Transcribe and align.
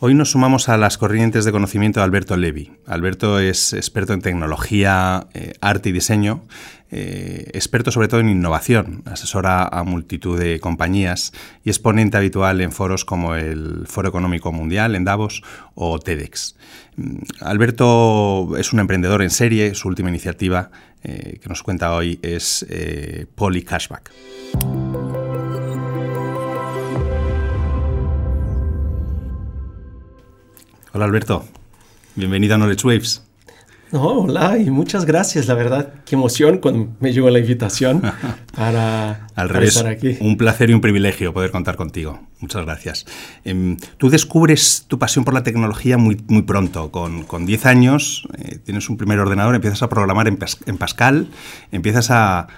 Hoy 0.00 0.14
nos 0.14 0.30
sumamos 0.30 0.68
a 0.68 0.76
las 0.76 0.96
corrientes 0.96 1.44
de 1.44 1.50
conocimiento 1.50 1.98
de 1.98 2.04
Alberto 2.04 2.36
Levi. 2.36 2.70
Alberto 2.86 3.40
es 3.40 3.72
experto 3.72 4.12
en 4.12 4.20
tecnología, 4.20 5.26
eh, 5.34 5.54
arte 5.60 5.88
y 5.88 5.92
diseño, 5.92 6.44
eh, 6.92 7.50
experto 7.52 7.90
sobre 7.90 8.06
todo 8.06 8.20
en 8.20 8.28
innovación, 8.28 9.02
asesora 9.06 9.64
a 9.64 9.82
multitud 9.82 10.38
de 10.38 10.60
compañías 10.60 11.32
y 11.64 11.70
es 11.70 11.80
ponente 11.80 12.16
habitual 12.16 12.60
en 12.60 12.70
foros 12.70 13.04
como 13.04 13.34
el 13.34 13.88
Foro 13.88 14.08
Económico 14.08 14.52
Mundial 14.52 14.94
en 14.94 15.04
Davos 15.04 15.42
o 15.74 15.98
TEDx. 15.98 16.54
Mm, 16.94 17.16
Alberto 17.40 18.56
es 18.56 18.72
un 18.72 18.78
emprendedor 18.78 19.20
en 19.20 19.30
serie, 19.30 19.74
su 19.74 19.88
última 19.88 20.10
iniciativa 20.10 20.70
eh, 21.02 21.40
que 21.42 21.48
nos 21.48 21.64
cuenta 21.64 21.92
hoy 21.92 22.20
es 22.22 22.64
Poly 23.34 23.62
Cashback. 23.62 24.12
Hola 30.94 31.04
Alberto, 31.04 31.44
bienvenido 32.14 32.54
a 32.54 32.56
Knowledge 32.58 32.86
Waves. 32.86 33.22
hola 33.92 34.56
y 34.56 34.70
muchas 34.70 35.04
gracias, 35.04 35.46
la 35.46 35.52
verdad, 35.52 35.92
qué 36.06 36.14
emoción 36.14 36.58
cuando 36.58 36.88
me 36.98 37.12
llegó 37.12 37.28
la 37.28 37.40
invitación 37.40 38.00
para, 38.56 39.26
Al 39.34 39.50
revés, 39.50 39.76
estar 39.76 39.86
aquí. 39.86 40.16
Un 40.20 40.38
placer 40.38 40.70
y 40.70 40.72
un 40.72 40.80
privilegio 40.80 41.34
poder 41.34 41.50
contar 41.50 41.76
contigo. 41.76 42.20
Muchas 42.40 42.64
gracias. 42.64 43.04
Em, 43.44 43.76
tú 43.98 44.08
descubres 44.08 44.86
tu 44.88 44.98
pasión 44.98 45.26
por 45.26 45.34
la 45.34 45.42
tecnología 45.42 45.98
muy, 45.98 46.22
muy 46.26 46.42
pronto. 46.42 46.90
Con, 46.90 47.24
con 47.24 47.44
10 47.44 47.66
años 47.66 48.26
eh, 48.38 48.58
tienes 48.64 48.88
un 48.88 48.96
primer 48.96 49.18
ordenador, 49.18 49.54
empiezas 49.54 49.82
a 49.82 49.90
programar 49.90 50.26
en, 50.26 50.38
Pascal, 50.78 51.28
empiezas 51.70 52.10
a, 52.10 52.48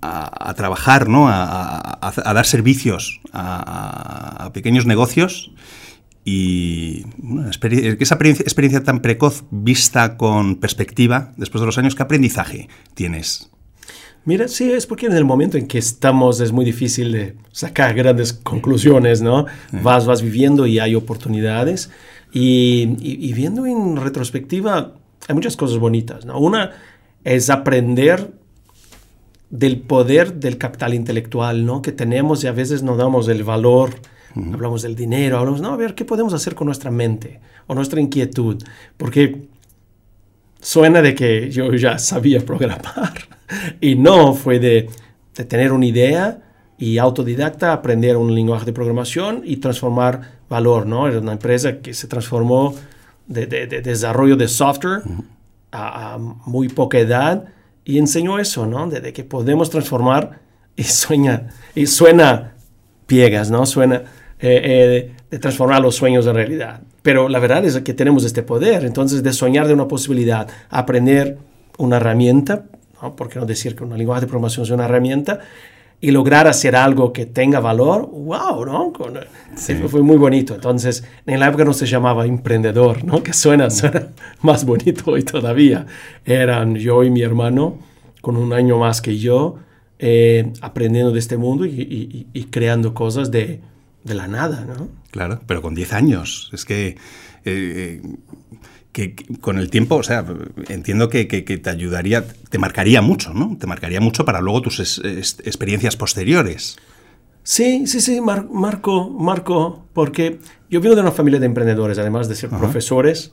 a, 0.00 0.54
trabajar, 0.54 1.08
¿no? 1.08 1.28
a, 1.28 2.12
dar 2.24 2.46
servicios 2.46 3.20
a, 3.32 4.50
pequeños 4.54 4.86
negocios 4.86 5.50
y 6.24 7.04
esa 8.00 8.14
experiencia 8.14 8.82
tan 8.82 9.00
precoz 9.00 9.44
vista 9.50 10.16
con 10.16 10.56
perspectiva, 10.56 11.32
después 11.36 11.60
de 11.60 11.66
los 11.66 11.78
años, 11.78 11.94
¿qué 11.94 12.02
aprendizaje 12.02 12.68
tienes? 12.94 13.50
Mira, 14.24 14.46
sí, 14.46 14.70
es 14.70 14.86
porque 14.86 15.06
en 15.06 15.14
el 15.14 15.24
momento 15.24 15.56
en 15.56 15.66
que 15.66 15.78
estamos 15.78 16.40
es 16.40 16.52
muy 16.52 16.64
difícil 16.64 17.12
de 17.12 17.36
sacar 17.50 17.94
grandes 17.94 18.34
conclusiones, 18.34 19.22
¿no? 19.22 19.46
Vas, 19.72 20.04
vas 20.04 20.20
viviendo 20.20 20.66
y 20.66 20.78
hay 20.78 20.94
oportunidades. 20.94 21.90
Y, 22.30 23.32
viendo 23.32 23.64
en 23.64 23.96
retrospectiva, 23.96 24.96
hay 25.28 25.34
muchas 25.34 25.56
cosas 25.56 25.78
bonitas, 25.78 26.26
¿no? 26.26 26.38
Una 26.38 26.72
es 27.24 27.48
aprender 27.48 28.32
del 29.48 29.80
poder 29.80 30.34
del 30.34 30.58
capital 30.58 30.92
intelectual, 30.92 31.64
¿no? 31.64 31.80
Que 31.80 31.92
tenemos 31.92 32.44
y 32.44 32.48
a 32.48 32.52
veces 32.52 32.82
no 32.82 32.96
damos 32.96 33.28
el 33.28 33.44
valor 33.44 33.94
hablamos 34.36 34.82
del 34.82 34.94
dinero, 34.94 35.38
hablamos, 35.38 35.60
no, 35.60 35.72
a 35.72 35.76
ver, 35.76 35.94
¿qué 35.94 36.04
podemos 36.04 36.32
hacer 36.32 36.54
con 36.54 36.66
nuestra 36.66 36.90
mente 36.90 37.40
o 37.66 37.74
nuestra 37.74 38.00
inquietud? 38.00 38.62
Porque 38.96 39.48
suena 40.60 41.02
de 41.02 41.14
que 41.14 41.50
yo 41.50 41.72
ya 41.74 41.98
sabía 41.98 42.40
programar 42.40 43.14
y 43.80 43.94
no, 43.94 44.34
fue 44.34 44.58
de, 44.58 44.88
tener 45.48 45.72
una 45.72 45.86
idea 45.86 46.42
y 46.78 46.98
autodidacta 46.98 47.72
aprender 47.72 48.16
un 48.16 48.34
lenguaje 48.34 48.66
de 48.66 48.72
programación 48.72 49.42
y 49.44 49.56
transformar 49.56 50.38
valor, 50.48 50.86
¿no? 50.86 51.06
Era 51.06 51.20
una 51.20 51.32
empresa 51.32 51.78
que 51.78 51.94
se 51.94 52.08
transformó 52.08 52.74
de, 53.26 53.46
desarrollo 53.46 54.36
de 54.36 54.48
software 54.48 55.02
a, 55.70 56.18
muy 56.18 56.68
poca 56.68 56.98
edad 56.98 57.44
y 57.84 57.98
enseñó 57.98 58.38
eso, 58.38 58.66
¿no? 58.66 58.88
De, 58.88 59.12
que 59.12 59.24
podemos 59.24 59.70
transformar 59.70 60.40
y 60.76 60.84
sueña, 60.84 61.48
y 61.74 61.86
suena 61.86 62.54
piegas, 63.08 63.50
¿no? 63.50 63.66
Suena, 63.66 64.02
eh, 64.38 64.60
eh, 64.62 65.12
de 65.30 65.38
transformar 65.40 65.80
los 65.82 65.96
sueños 65.96 66.26
en 66.26 66.34
realidad. 66.34 66.82
Pero 67.02 67.28
la 67.28 67.40
verdad 67.40 67.64
es 67.64 67.78
que 67.80 67.94
tenemos 67.94 68.24
este 68.24 68.42
poder, 68.42 68.84
entonces 68.84 69.22
de 69.22 69.32
soñar 69.32 69.66
de 69.66 69.74
una 69.74 69.88
posibilidad, 69.88 70.46
aprender 70.68 71.38
una 71.78 71.96
herramienta, 71.96 72.66
¿no? 73.02 73.16
¿por 73.16 73.28
qué 73.28 73.40
no 73.40 73.46
decir 73.46 73.74
que 73.74 73.82
una 73.82 73.96
lenguaje 73.96 74.20
de 74.20 74.26
programación 74.26 74.64
es 74.64 74.70
una 74.70 74.84
herramienta? 74.84 75.40
Y 76.00 76.12
lograr 76.12 76.46
hacer 76.46 76.76
algo 76.76 77.12
que 77.12 77.26
tenga 77.26 77.58
valor, 77.58 78.08
wow, 78.12 78.64
¿no? 78.64 78.92
Fue 79.88 80.02
muy 80.02 80.16
bonito. 80.16 80.54
Entonces, 80.54 81.02
en 81.26 81.40
la 81.40 81.48
época 81.48 81.64
no 81.64 81.72
se 81.72 81.86
llamaba 81.86 82.26
emprendedor, 82.26 83.02
¿no? 83.04 83.22
Que 83.22 83.32
suena, 83.32 83.70
suena 83.70 84.08
más 84.42 84.64
bonito 84.64 85.10
hoy 85.10 85.24
todavía. 85.24 85.86
Eran 86.24 86.76
yo 86.76 87.02
y 87.02 87.10
mi 87.10 87.22
hermano, 87.22 87.78
con 88.20 88.36
un 88.36 88.52
año 88.52 88.78
más 88.78 89.00
que 89.00 89.18
yo, 89.18 89.56
eh, 89.98 90.52
aprendiendo 90.60 91.12
de 91.12 91.18
este 91.18 91.36
mundo 91.36 91.66
y 91.66 92.46
creando 92.50 92.94
cosas 92.94 93.30
de, 93.30 93.60
de 94.04 94.14
la 94.14 94.26
nada, 94.26 94.64
¿no? 94.64 94.88
Claro, 95.10 95.40
pero 95.46 95.62
con 95.62 95.74
10 95.74 95.92
años. 95.92 96.50
Es 96.52 96.64
que, 96.64 96.96
eh, 97.44 98.02
que, 98.92 99.14
con 99.40 99.58
el 99.58 99.70
tiempo, 99.70 99.96
o 99.96 100.02
sea, 100.02 100.24
entiendo 100.68 101.08
que, 101.08 101.24
te 101.26 101.70
ayudaría, 101.70 102.26
te 102.26 102.58
marcaría 102.58 103.02
mucho, 103.02 103.32
¿no? 103.32 103.56
Te 103.58 103.66
marcaría 103.66 104.00
mucho 104.00 104.24
para 104.24 104.40
luego 104.40 104.62
tus 104.62 104.80
experiencias 104.80 105.96
posteriores. 105.96 106.76
Sí, 107.42 107.86
sí, 107.86 108.00
sí, 108.00 108.20
marco, 108.20 109.08
marco, 109.08 109.86
porque 109.94 110.38
yo 110.68 110.80
vengo 110.80 110.96
de 110.96 111.02
una 111.02 111.12
familia 111.12 111.40
de 111.40 111.46
emprendedores, 111.46 111.98
además 111.98 112.28
de 112.28 112.34
ser 112.34 112.50
profesores. 112.50 113.32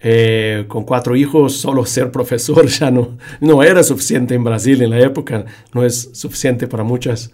Eh, 0.00 0.66
con 0.68 0.84
cuatro 0.84 1.16
hijos, 1.16 1.56
solo 1.56 1.86
ser 1.86 2.10
profesor 2.10 2.66
ya 2.68 2.90
no, 2.90 3.16
no 3.40 3.62
era 3.62 3.82
suficiente 3.82 4.34
en 4.34 4.44
Brasil 4.44 4.82
en 4.82 4.90
la 4.90 5.00
época, 5.00 5.46
no 5.72 5.82
es 5.82 6.10
suficiente 6.12 6.66
para 6.66 6.84
muchas 6.84 7.30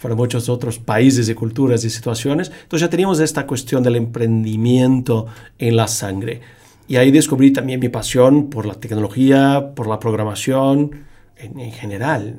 para 0.00 0.14
muchos 0.14 0.48
otros 0.48 0.78
países 0.78 1.28
y 1.28 1.34
culturas 1.34 1.84
y 1.84 1.90
situaciones. 1.90 2.50
Entonces 2.62 2.86
ya 2.86 2.90
teníamos 2.90 3.20
esta 3.20 3.46
cuestión 3.46 3.82
del 3.82 3.96
emprendimiento 3.96 5.26
en 5.58 5.76
la 5.76 5.88
sangre. 5.88 6.40
Y 6.88 6.96
ahí 6.96 7.10
descubrí 7.10 7.52
también 7.52 7.80
mi 7.80 7.88
pasión 7.88 8.50
por 8.50 8.66
la 8.66 8.74
tecnología, 8.74 9.72
por 9.74 9.86
la 9.86 10.00
programación 10.00 11.04
en, 11.36 11.72
general, 11.72 12.36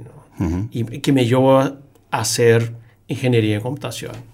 y 0.72 0.84
que 0.84 1.14
me 1.14 1.26
llevó 1.26 1.60
a 1.60 1.78
hacer 2.10 2.74
ingeniería 3.08 3.56
en 3.56 3.62
computación. 3.62 4.31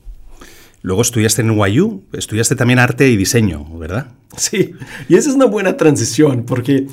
Luego 0.81 1.01
estudiaste 1.01 1.41
en 1.41 1.55
NYU, 1.55 2.03
estudiaste 2.13 2.55
también 2.55 2.79
arte 2.79 3.09
y 3.09 3.17
diseño, 3.17 3.65
¿verdad? 3.77 4.07
Sí, 4.35 4.71
y 5.09 5.15
esa 5.15 5.29
es 5.29 5.35
una 5.35 5.45
buena 5.45 5.77
transición 5.77 6.43
porque 6.43 6.87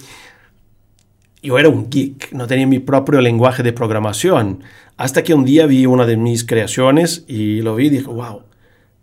yo 1.42 1.58
era 1.58 1.68
un 1.68 1.90
geek, 1.90 2.32
no 2.32 2.46
tenía 2.46 2.66
mi 2.66 2.78
propio 2.78 3.20
lenguaje 3.20 3.62
de 3.62 3.72
programación. 3.72 4.64
Hasta 4.96 5.22
que 5.22 5.34
un 5.34 5.44
día 5.44 5.66
vi 5.66 5.86
una 5.86 6.06
de 6.06 6.16
mis 6.16 6.44
creaciones 6.44 7.24
y 7.28 7.60
lo 7.60 7.74
vi 7.74 7.86
y 7.86 7.90
dije, 7.90 8.06
wow, 8.06 8.42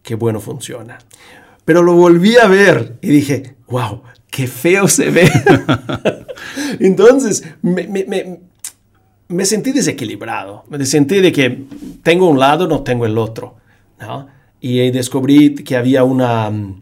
qué 0.01 0.15
bueno 0.15 0.39
funciona. 0.39 0.97
Pero 1.65 1.83
lo 1.83 1.93
volví 1.93 2.37
a 2.37 2.47
ver 2.47 2.97
y 3.01 3.09
dije, 3.09 3.55
wow, 3.67 4.01
qué 4.31 4.47
feo 4.47 4.87
se 4.87 5.11
ve. 5.11 5.29
Entonces 6.79 7.43
me, 7.61 9.45
sentí 9.45 9.71
desequilibrado. 9.71 10.63
Me 10.69 10.83
sentí 10.85 11.21
de 11.21 11.31
que 11.31 11.65
tengo 12.01 12.27
un 12.27 12.39
lado, 12.39 12.67
no 12.67 12.81
tengo 12.81 13.05
el 13.05 13.17
otro. 13.17 13.57
Y 14.61 14.91
descubrí 14.91 15.55
que 15.55 15.75
había 15.75 16.05
una, 16.05 16.47
un, 16.47 16.79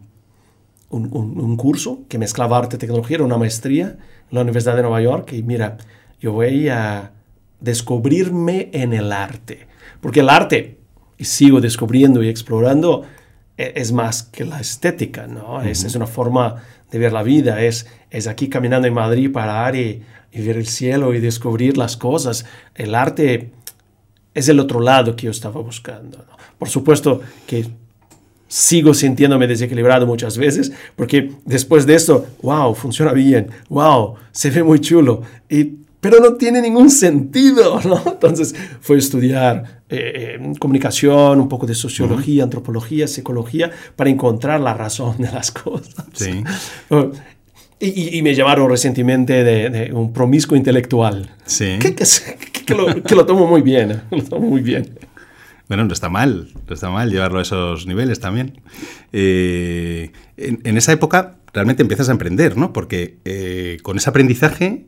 un 0.90 1.56
curso 1.56 2.02
que 2.08 2.18
mezclaba 2.18 2.58
arte 2.58 2.76
y 2.76 2.78
tecnología, 2.78 3.16
era 3.16 3.24
una 3.24 3.38
maestría 3.38 3.96
la 4.30 4.42
Universidad 4.42 4.76
de 4.76 4.82
Nueva 4.82 5.00
York 5.00 5.32
y 5.32 5.42
mira, 5.42 5.78
yo 6.20 6.32
voy 6.32 6.68
a 6.68 7.12
descubrirme 7.60 8.70
en 8.72 8.92
el 8.92 9.12
arte, 9.12 9.66
porque 10.00 10.20
el 10.20 10.28
arte, 10.28 10.78
y 11.18 11.24
sigo 11.24 11.60
descubriendo 11.60 12.22
y 12.22 12.28
explorando, 12.28 13.04
e, 13.56 13.72
es 13.76 13.92
más 13.92 14.22
que 14.22 14.44
la 14.44 14.60
estética, 14.60 15.26
¿no? 15.26 15.60
es, 15.62 15.84
es, 15.84 15.94
una 15.94 16.06
forma 16.06 16.62
de 16.90 16.98
ver 16.98 17.12
la 17.12 17.22
vida, 17.22 17.62
es, 17.62 17.86
es 18.10 18.26
aquí 18.26 18.48
caminando 18.48 18.88
en 18.88 18.94
Madrid 18.94 19.30
parar 19.32 19.76
y, 19.76 20.02
y 20.32 20.42
ver 20.42 20.56
el 20.56 20.66
cielo 20.66 21.12
y 21.14 21.20
descubrir 21.20 21.76
las 21.76 21.96
cosas. 21.96 22.46
El 22.74 22.94
arte 22.94 23.52
es 24.32 24.48
el 24.48 24.60
otro 24.60 24.80
lado 24.80 25.16
que 25.16 25.26
yo 25.26 25.30
estaba 25.30 25.60
buscando. 25.60 26.24
Por 26.60 26.68
supuesto 26.68 27.22
que 27.46 27.66
sigo 28.46 28.92
sintiéndome 28.92 29.46
desequilibrado 29.46 30.06
muchas 30.06 30.36
veces, 30.36 30.72
porque 30.94 31.32
después 31.46 31.86
de 31.86 31.94
esto, 31.94 32.26
wow, 32.42 32.74
funciona 32.74 33.14
bien, 33.14 33.48
wow, 33.70 34.16
se 34.30 34.50
ve 34.50 34.62
muy 34.62 34.78
chulo, 34.80 35.22
y, 35.48 35.64
pero 36.00 36.20
no 36.20 36.34
tiene 36.34 36.60
ningún 36.60 36.90
sentido, 36.90 37.80
¿no? 37.84 38.02
Entonces 38.06 38.54
fue 38.82 38.98
estudiar 38.98 39.82
eh, 39.88 40.36
eh, 40.38 40.52
comunicación, 40.58 41.40
un 41.40 41.48
poco 41.48 41.66
de 41.66 41.74
sociología, 41.74 42.44
antropología, 42.44 43.08
psicología, 43.08 43.70
para 43.96 44.10
encontrar 44.10 44.60
la 44.60 44.74
razón 44.74 45.16
de 45.16 45.32
las 45.32 45.50
cosas. 45.52 46.04
Sí. 46.12 46.44
Oh, 46.90 47.12
y, 47.82 48.20
me 48.20 48.34
llamaron 48.34 48.68
recientemente 48.68 49.42
de, 49.42 49.90
un 49.94 50.12
promiscuo 50.12 50.54
intelectual. 50.54 51.30
Sí. 51.46 51.78
Que, 51.80 51.94
que, 51.94 52.74
lo, 52.74 53.02
que, 53.02 53.14
lo, 53.14 53.24
tomo 53.24 53.46
muy 53.46 53.62
bien, 53.62 54.02
lo 54.10 54.22
tomo 54.22 54.48
muy 54.48 54.60
bien. 54.60 54.86
Bueno, 55.70 55.84
no 55.84 55.92
está 55.92 56.08
mal, 56.08 56.48
no 56.66 56.74
está 56.74 56.90
mal 56.90 57.12
llevarlo 57.12 57.38
a 57.38 57.42
esos 57.42 57.86
niveles 57.86 58.18
también. 58.18 58.60
Eh, 59.12 60.10
en, 60.36 60.76
esa 60.76 60.90
época 60.90 61.36
realmente 61.52 61.82
empiezas 61.82 62.08
a 62.08 62.12
emprender, 62.12 62.56
¿no? 62.56 62.72
Porque 62.72 63.18
eh, 63.24 63.78
con 63.84 63.96
ese 63.96 64.10
aprendizaje 64.10 64.86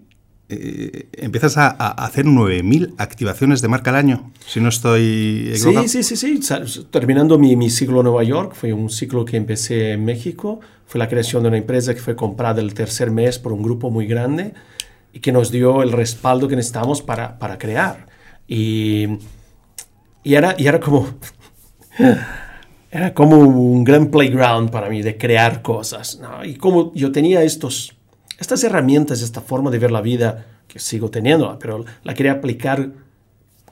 eh, 0.48 1.06
empiezas 1.12 1.56
a, 1.56 1.68
hacer 1.68 2.26
9.000 2.26 2.94
activaciones 2.98 3.62
de 3.62 3.68
marca 3.68 3.90
al 3.90 3.96
año, 3.96 4.32
si 4.44 4.58
no 4.58 4.70
estoy 4.70 5.52
equivocado. 5.54 5.86
Sí, 5.86 6.02
sí, 6.02 6.16
sí, 6.16 6.42
sí. 6.42 6.86
Terminando 6.90 7.38
mi, 7.38 7.54
mi 7.54 7.70
ciclo 7.70 8.00
en 8.00 8.06
Nueva 8.06 8.24
York, 8.24 8.54
fue 8.56 8.72
un 8.72 8.90
ciclo 8.90 9.24
que 9.24 9.36
empecé 9.36 9.92
en 9.92 10.04
México, 10.04 10.58
fue 10.86 10.98
la 10.98 11.08
creación 11.08 11.44
de 11.44 11.50
una 11.50 11.58
empresa 11.58 11.94
que 11.94 12.00
fue 12.00 12.16
comprada 12.16 12.60
el 12.60 12.74
tercer 12.74 13.12
mes 13.12 13.38
por 13.38 13.52
un 13.52 13.62
grupo 13.62 13.88
muy 13.88 14.08
grande 14.08 14.52
y 15.12 15.20
que 15.20 15.30
nos 15.30 15.52
dio 15.52 15.84
el 15.84 15.92
respaldo 15.92 16.48
que 16.48 16.56
necesitamos 16.56 17.02
para, 17.02 17.38
para 17.38 17.56
crear. 17.56 18.08
Y, 18.48 19.06
y, 20.22 20.34
era, 20.34 20.54
y 20.58 20.66
era 20.66 20.80
como... 20.80 21.08
Era 22.94 23.14
como 23.14 23.38
un 23.38 23.84
gran 23.84 24.10
playground 24.10 24.70
para 24.70 24.90
mí 24.90 25.00
de 25.00 25.16
crear 25.16 25.62
cosas. 25.62 26.20
Y 26.44 26.56
como 26.56 26.92
yo 26.94 27.10
tenía 27.10 27.42
estos 27.42 27.96
estas 28.42 28.64
herramientas, 28.64 29.22
esta 29.22 29.40
forma 29.40 29.70
de 29.70 29.78
ver 29.78 29.92
la 29.92 30.00
vida 30.00 30.46
que 30.66 30.80
sigo 30.80 31.10
teniendo, 31.10 31.56
pero 31.60 31.84
la 32.02 32.12
quería 32.12 32.32
aplicar 32.32 32.90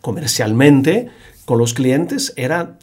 comercialmente 0.01 1.11
con 1.45 1.59
los 1.59 1.75
clientes, 1.75 2.33
era, 2.37 2.79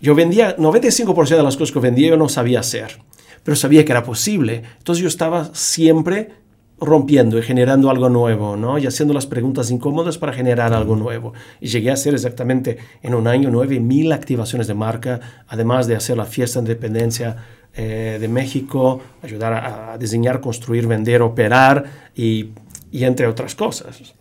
yo 0.00 0.14
vendía, 0.14 0.56
95% 0.56 1.36
de 1.36 1.42
las 1.42 1.56
cosas 1.56 1.72
que 1.72 1.80
vendía 1.80 2.08
yo 2.08 2.16
no 2.16 2.30
sabía 2.30 2.60
hacer, 2.60 2.98
pero 3.44 3.56
sabía 3.56 3.84
que 3.84 3.92
era 3.92 4.04
posible. 4.04 4.62
Entonces 4.78 5.02
yo 5.02 5.08
estaba 5.08 5.54
siempre 5.54 6.30
rompiendo 6.78 7.38
y 7.38 7.42
generando 7.42 7.90
algo 7.90 8.08
nuevo, 8.08 8.56
¿no? 8.56 8.78
Y 8.78 8.86
haciendo 8.86 9.14
las 9.14 9.26
preguntas 9.26 9.70
incómodas 9.70 10.18
para 10.18 10.32
generar 10.32 10.74
algo 10.74 10.94
nuevo. 10.96 11.32
Y 11.60 11.68
llegué 11.68 11.90
a 11.90 11.94
hacer 11.94 12.14
exactamente 12.14 12.78
en 13.02 13.14
un 13.14 13.26
año 13.26 13.50
9.000 13.50 14.12
activaciones 14.12 14.66
de 14.66 14.74
marca, 14.74 15.20
además 15.48 15.86
de 15.86 15.96
hacer 15.96 16.16
la 16.16 16.26
fiesta 16.26 16.60
de 16.60 16.72
independencia 16.72 17.36
eh, 17.74 18.18
de 18.20 18.28
México, 18.28 19.00
ayudar 19.22 19.52
a, 19.54 19.98
diseñar, 19.98 20.40
construir, 20.40 20.86
vender, 20.86 21.22
operar 21.22 21.84
y, 22.14 22.50
y 22.90 23.04
entre 23.04 23.26
otras 23.26 23.54
cosas. 23.54 24.14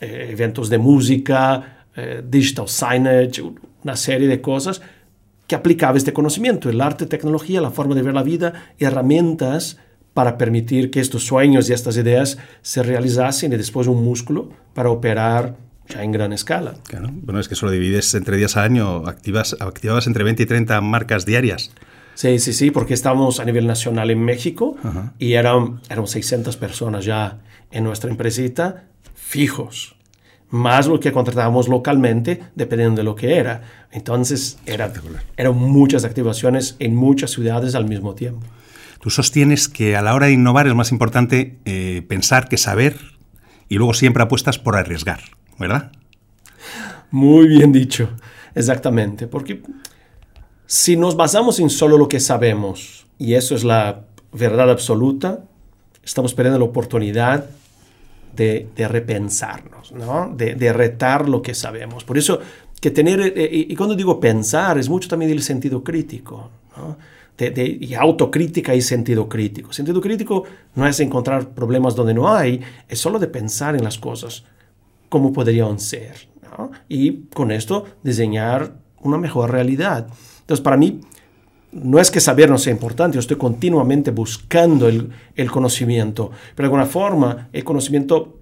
Eh, 0.00 0.28
eventos 0.30 0.68
de 0.68 0.78
música, 0.78 1.86
eh, 1.96 2.22
digital 2.24 2.68
signage, 2.68 3.42
una 3.82 3.96
serie 3.96 4.28
de 4.28 4.40
cosas 4.40 4.80
que 5.46 5.54
aplicaba 5.54 5.96
este 5.96 6.12
conocimiento, 6.12 6.68
el 6.68 6.80
arte, 6.80 7.06
tecnología, 7.06 7.60
la 7.60 7.70
forma 7.70 7.94
de 7.94 8.02
ver 8.02 8.14
la 8.14 8.22
vida, 8.22 8.72
herramientas 8.78 9.78
para 10.18 10.36
permitir 10.36 10.90
que 10.90 10.98
estos 10.98 11.24
sueños 11.24 11.70
y 11.70 11.72
estas 11.72 11.96
ideas 11.96 12.38
se 12.60 12.82
realizasen 12.82 13.52
y 13.52 13.56
después 13.56 13.86
un 13.86 14.02
músculo 14.02 14.48
para 14.74 14.90
operar 14.90 15.54
ya 15.88 16.02
en 16.02 16.10
gran 16.10 16.32
escala. 16.32 16.74
Claro. 16.88 17.08
Bueno, 17.12 17.38
es 17.38 17.46
que 17.46 17.54
solo 17.54 17.70
divides 17.70 18.12
entre 18.16 18.36
días 18.36 18.56
al 18.56 18.64
año, 18.64 19.06
activas, 19.06 19.54
activabas 19.60 20.08
entre 20.08 20.24
20 20.24 20.42
y 20.42 20.46
30 20.46 20.80
marcas 20.80 21.24
diarias. 21.24 21.70
Sí, 22.14 22.40
sí, 22.40 22.52
sí, 22.52 22.72
porque 22.72 22.94
estamos 22.94 23.38
a 23.38 23.44
nivel 23.44 23.68
nacional 23.68 24.10
en 24.10 24.18
México 24.18 24.76
y 25.20 25.34
eran, 25.34 25.82
eran 25.88 26.08
600 26.08 26.56
personas 26.56 27.04
ya 27.04 27.38
en 27.70 27.84
nuestra 27.84 28.10
empresita 28.10 28.86
fijos, 29.14 29.94
más 30.50 30.88
lo 30.88 30.98
que 30.98 31.12
contratábamos 31.12 31.68
localmente, 31.68 32.42
dependiendo 32.56 32.96
de 32.96 33.04
lo 33.04 33.14
que 33.14 33.36
era. 33.36 33.86
Entonces, 33.92 34.58
era, 34.66 34.92
eran 35.36 35.54
muchas 35.54 36.04
activaciones 36.04 36.74
en 36.80 36.96
muchas 36.96 37.30
ciudades 37.30 37.76
al 37.76 37.84
mismo 37.84 38.16
tiempo. 38.16 38.44
Tú 39.00 39.10
sostienes 39.10 39.68
que 39.68 39.96
a 39.96 40.02
la 40.02 40.14
hora 40.14 40.26
de 40.26 40.32
innovar 40.32 40.66
es 40.66 40.74
más 40.74 40.90
importante 40.90 41.58
eh, 41.64 42.02
pensar 42.08 42.48
que 42.48 42.56
saber 42.56 42.96
y 43.68 43.76
luego 43.76 43.94
siempre 43.94 44.22
apuestas 44.22 44.58
por 44.58 44.76
arriesgar, 44.76 45.20
¿verdad? 45.58 45.92
Muy 47.10 47.46
bien 47.46 47.72
dicho, 47.72 48.10
exactamente, 48.54 49.26
porque 49.26 49.62
si 50.66 50.96
nos 50.96 51.16
basamos 51.16 51.60
en 51.60 51.70
solo 51.70 51.96
lo 51.96 52.08
que 52.08 52.20
sabemos, 52.20 53.06
y 53.18 53.34
eso 53.34 53.54
es 53.54 53.64
la 53.64 54.04
verdad 54.32 54.70
absoluta, 54.70 55.40
estamos 56.02 56.34
perdiendo 56.34 56.58
la 56.58 56.66
oportunidad 56.66 57.46
de, 58.34 58.68
repensarnos, 58.76 59.92
¿no? 59.92 60.32
de, 60.36 60.72
retar 60.72 61.28
lo 61.28 61.42
que 61.42 61.54
sabemos. 61.54 62.04
Por 62.04 62.18
eso, 62.18 62.40
que 62.80 62.90
tener, 62.90 63.20
eh, 63.20 63.32
eh, 63.36 63.66
y 63.68 63.74
cuando 63.74 63.94
digo 63.96 64.20
pensar, 64.20 64.78
es 64.78 64.88
mucho 64.88 65.08
también 65.08 65.30
del 65.30 65.42
sentido 65.42 65.82
crítico, 65.82 66.50
¿no? 66.76 66.96
De, 67.38 67.78
y 67.80 67.94
autocrítica 67.94 68.74
y 68.74 68.82
sentido 68.82 69.28
crítico. 69.28 69.72
Sentido 69.72 70.00
crítico 70.00 70.44
no 70.74 70.86
es 70.86 70.98
encontrar 71.00 71.50
problemas 71.50 71.94
donde 71.94 72.14
no 72.14 72.28
hay, 72.28 72.60
es 72.88 72.98
solo 72.98 73.18
de 73.18 73.28
pensar 73.28 73.76
en 73.76 73.84
las 73.84 73.98
cosas, 73.98 74.44
como 75.08 75.32
podrían 75.32 75.78
ser, 75.78 76.28
¿no? 76.58 76.70
y 76.88 77.22
con 77.34 77.50
esto 77.50 77.84
diseñar 78.02 78.74
una 79.00 79.18
mejor 79.18 79.52
realidad. 79.52 80.08
Entonces, 80.40 80.62
para 80.62 80.76
mí, 80.76 81.00
no 81.70 82.00
es 82.00 82.10
que 82.10 82.20
saber 82.20 82.50
no 82.50 82.58
sea 82.58 82.72
importante, 82.72 83.14
yo 83.14 83.20
estoy 83.20 83.36
continuamente 83.36 84.10
buscando 84.10 84.88
el, 84.88 85.12
conocimiento, 85.50 86.30
pero 86.54 86.68
de 86.68 86.74
alguna 86.74 86.86
forma 86.86 87.48
el 87.52 87.62
conocimiento, 87.62 88.40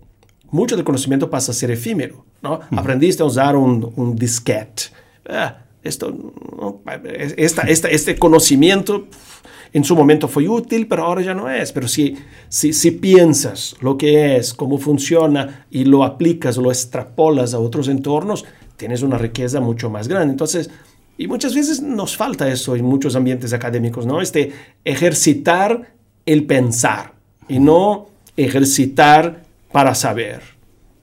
mucho 0.51 0.77
del 0.77 0.85
conocimiento 0.85 1.29
pasa 1.29 1.53
a 1.53 1.55
ser 1.55 1.71
efímero, 1.71 2.25
¿no? 2.41 2.61
Aprendiste 2.77 3.23
a 3.23 3.27
usar 3.27 3.57
un, 3.57 3.93
un 3.97 4.17
disquete. 4.17 4.85
Ah, 5.29 5.66
esto, 5.87 6.15
esta, 7.37 7.63
este 7.63 8.17
conocimiento 8.17 9.07
en 9.73 9.85
su 9.85 9.95
momento 9.95 10.29
fue 10.29 10.49
útil, 10.49 10.87
pero 10.87 11.05
ahora 11.05 11.23
ya 11.23 11.35
no 11.35 11.51
es. 11.51 11.73
Pero 11.73 11.89
si, 11.89 12.17
si, 12.49 12.73
si 12.73 12.93
piensas 12.93 13.77
lo 13.81 13.97
que 13.99 14.37
es, 14.37 14.55
cómo 14.55 14.79
funciona 14.79 15.67
y 15.71 15.85
lo 15.85 16.05
aplicas, 16.05 16.57
lo 16.57 16.71
extrapolas 16.71 17.55
a 17.55 17.59
otros 17.59 17.89
entornos, 17.89 18.45
tienes 18.77 19.03
una 19.03 19.19
riqueza 19.19 19.61
mucho 19.61 19.91
más 19.91 20.09
grande. 20.09 20.33
Entonces, 20.33 20.71
y 21.19 21.29
muchas 21.29 21.55
veces 21.55 21.83
nos 21.83 22.17
falta 22.17 22.49
eso 22.49 22.77
en 22.77 22.85
muchos 22.85 23.17
ambientes 23.17 23.53
académicos, 23.53 24.07
¿no? 24.07 24.21
Este 24.21 24.53
ejercitar 24.85 25.95
el 26.27 26.45
pensar 26.45 27.15
y 27.49 27.59
no 27.59 28.09
ejercitar 28.37 29.43
para 29.73 29.95
saber. 29.95 30.43